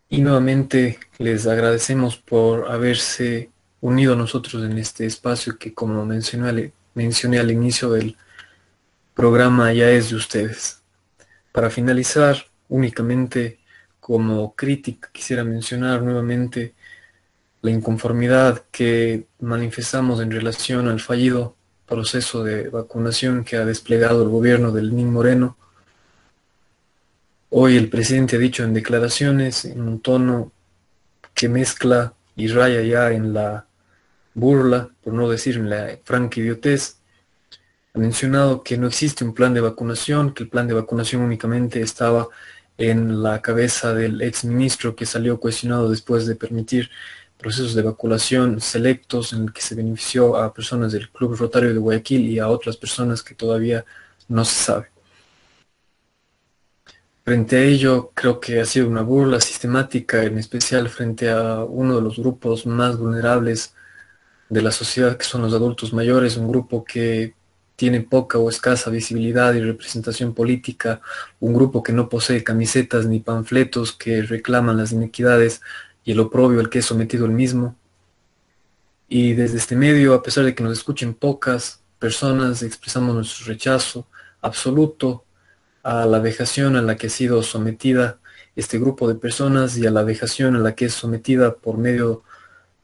Y 0.07 0.21
nuevamente 0.21 0.99
les 1.21 1.45
agradecemos 1.47 2.17
por 2.17 2.71
haberse 2.71 3.51
unido 3.79 4.15
nosotros 4.15 4.63
en 4.63 4.77
este 4.77 5.05
espacio 5.05 5.57
que 5.57 5.73
como 5.73 6.05
mencioné, 6.05 6.73
mencioné 6.93 7.39
al 7.39 7.51
inicio 7.51 7.91
del 7.91 8.17
programa 9.13 9.71
ya 9.73 9.89
es 9.89 10.09
de 10.09 10.15
ustedes. 10.15 10.81
Para 11.51 11.69
finalizar, 11.69 12.37
únicamente 12.69 13.59
como 13.99 14.55
crítica 14.55 15.09
quisiera 15.11 15.43
mencionar 15.43 16.01
nuevamente 16.01 16.73
la 17.61 17.69
inconformidad 17.69 18.63
que 18.71 19.27
manifestamos 19.39 20.21
en 20.21 20.31
relación 20.31 20.87
al 20.87 20.99
fallido 20.99 21.55
proceso 21.85 22.43
de 22.43 22.69
vacunación 22.69 23.43
que 23.43 23.57
ha 23.57 23.65
desplegado 23.65 24.23
el 24.23 24.29
gobierno 24.29 24.71
del 24.71 24.95
NIN 24.95 25.11
Moreno. 25.11 25.57
Hoy 27.49 27.77
el 27.77 27.89
presidente 27.89 28.37
ha 28.37 28.39
dicho 28.39 28.63
en 28.63 28.73
declaraciones 28.73 29.65
en 29.65 29.81
un 29.81 29.99
tono 29.99 30.51
que 31.33 31.49
mezcla 31.49 32.13
y 32.35 32.47
raya 32.47 32.81
ya 32.81 33.11
en 33.11 33.33
la 33.33 33.67
burla, 34.33 34.89
por 35.03 35.13
no 35.13 35.29
decir 35.29 35.57
en 35.57 35.69
la 35.69 35.97
franca 36.03 36.39
idiotez, 36.39 36.97
ha 37.93 37.99
mencionado 37.99 38.63
que 38.63 38.77
no 38.77 38.87
existe 38.87 39.25
un 39.25 39.33
plan 39.33 39.53
de 39.53 39.61
vacunación, 39.61 40.33
que 40.33 40.43
el 40.43 40.49
plan 40.49 40.67
de 40.67 40.73
vacunación 40.73 41.21
únicamente 41.21 41.81
estaba 41.81 42.29
en 42.77 43.21
la 43.21 43.41
cabeza 43.41 43.93
del 43.93 44.21
ex 44.21 44.45
ministro 44.45 44.95
que 44.95 45.05
salió 45.05 45.39
cuestionado 45.39 45.89
después 45.89 46.25
de 46.25 46.35
permitir 46.35 46.89
procesos 47.37 47.73
de 47.73 47.81
vacunación 47.81 48.61
selectos 48.61 49.33
en 49.33 49.43
el 49.43 49.53
que 49.53 49.61
se 49.61 49.75
benefició 49.75 50.37
a 50.37 50.53
personas 50.53 50.91
del 50.91 51.09
Club 51.09 51.35
Rotario 51.35 51.73
de 51.73 51.79
Guayaquil 51.79 52.29
y 52.29 52.39
a 52.39 52.47
otras 52.47 52.77
personas 52.77 53.23
que 53.23 53.35
todavía 53.35 53.83
no 54.27 54.45
se 54.45 54.63
sabe. 54.63 54.90
Frente 57.23 57.57
a 57.57 57.63
ello, 57.63 58.11
creo 58.15 58.39
que 58.39 58.59
ha 58.59 58.65
sido 58.65 58.87
una 58.87 59.03
burla 59.03 59.39
sistemática, 59.39 60.23
en 60.23 60.39
especial 60.39 60.89
frente 60.89 61.29
a 61.29 61.63
uno 61.63 61.95
de 61.95 62.01
los 62.01 62.17
grupos 62.17 62.65
más 62.65 62.97
vulnerables 62.97 63.75
de 64.49 64.61
la 64.61 64.71
sociedad, 64.71 65.17
que 65.17 65.25
son 65.25 65.43
los 65.43 65.53
adultos 65.53 65.93
mayores, 65.93 66.37
un 66.37 66.47
grupo 66.47 66.83
que 66.83 67.35
tiene 67.75 68.01
poca 68.01 68.39
o 68.39 68.49
escasa 68.49 68.89
visibilidad 68.89 69.53
y 69.53 69.61
representación 69.61 70.33
política, 70.33 71.01
un 71.39 71.53
grupo 71.53 71.83
que 71.83 71.93
no 71.93 72.09
posee 72.09 72.43
camisetas 72.43 73.05
ni 73.05 73.19
panfletos 73.19 73.91
que 73.91 74.23
reclaman 74.23 74.77
las 74.77 74.91
inequidades 74.91 75.61
y 76.03 76.13
el 76.13 76.19
oprobio 76.19 76.59
al 76.59 76.69
que 76.69 76.79
es 76.79 76.85
sometido 76.85 77.25
el 77.25 77.31
mismo. 77.31 77.75
Y 79.07 79.33
desde 79.33 79.57
este 79.57 79.75
medio, 79.75 80.15
a 80.15 80.23
pesar 80.23 80.43
de 80.45 80.55
que 80.55 80.63
nos 80.63 80.73
escuchen 80.73 81.13
pocas 81.13 81.81
personas, 81.99 82.63
expresamos 82.63 83.13
nuestro 83.13 83.45
rechazo 83.45 84.07
absoluto 84.41 85.23
a 85.83 86.05
la 86.05 86.19
vejación 86.19 86.75
a 86.75 86.81
la 86.81 86.95
que 86.97 87.07
ha 87.07 87.09
sido 87.09 87.43
sometida 87.43 88.19
este 88.55 88.79
grupo 88.79 89.07
de 89.07 89.15
personas 89.15 89.77
y 89.77 89.87
a 89.87 89.91
la 89.91 90.03
vejación 90.03 90.55
a 90.55 90.59
la 90.59 90.75
que 90.75 90.85
es 90.85 90.93
sometida 90.93 91.55
por 91.55 91.77
medio 91.77 92.23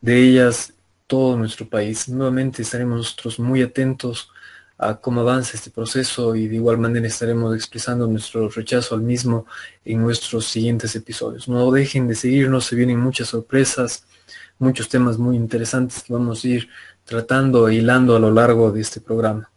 de 0.01 0.21
ellas 0.21 0.73
todo 1.07 1.37
nuestro 1.37 1.69
país. 1.69 2.09
Nuevamente 2.09 2.61
estaremos 2.61 2.97
nosotros 2.97 3.39
muy 3.39 3.61
atentos 3.61 4.29
a 4.77 4.95
cómo 4.95 5.21
avanza 5.21 5.57
este 5.57 5.71
proceso 5.71 6.35
y 6.35 6.47
de 6.47 6.55
igual 6.55 6.77
manera 6.77 7.07
estaremos 7.07 7.55
expresando 7.55 8.07
nuestro 8.07 8.47
rechazo 8.49 8.95
al 8.95 9.01
mismo 9.01 9.47
en 9.83 10.01
nuestros 10.01 10.45
siguientes 10.45 10.95
episodios. 10.95 11.47
No 11.47 11.71
dejen 11.71 12.07
de 12.07 12.15
seguirnos, 12.15 12.65
se 12.65 12.75
vienen 12.75 12.99
muchas 12.99 13.29
sorpresas, 13.29 14.05
muchos 14.59 14.87
temas 14.89 15.17
muy 15.17 15.35
interesantes 15.35 16.03
que 16.03 16.13
vamos 16.13 16.43
a 16.43 16.47
ir 16.47 16.69
tratando 17.05 17.67
e 17.69 17.75
hilando 17.75 18.15
a 18.15 18.19
lo 18.19 18.31
largo 18.31 18.71
de 18.71 18.81
este 18.81 19.01
programa. 19.01 19.49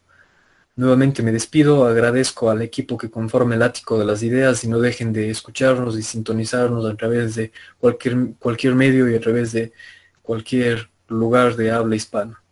Nuevamente 0.77 1.23
me 1.23 1.33
despido, 1.33 1.87
agradezco 1.87 2.51
al 2.51 2.63
equipo 2.63 2.97
que 2.97 3.11
conforme 3.11 3.57
el 3.57 3.63
ático 3.63 3.99
de 3.99 4.05
las 4.07 4.23
ideas 4.23 4.65
y 4.65 4.69
no 4.69 4.81
dejen 4.81 5.13
de 5.13 5.31
escucharnos 5.31 5.99
y 5.99 6.03
sintonizarnos 6.03 6.87
a 6.87 6.97
través 6.97 7.35
de 7.35 7.53
cualquier, 7.79 8.35
cualquier 8.39 8.75
medio 8.75 9.11
y 9.11 9.15
a 9.15 9.21
través 9.21 9.53
de 9.53 9.73
cualquier 10.23 10.91
lugar 11.09 11.57
de 11.57 11.71
habla 11.73 11.97
hispana. 11.97 12.43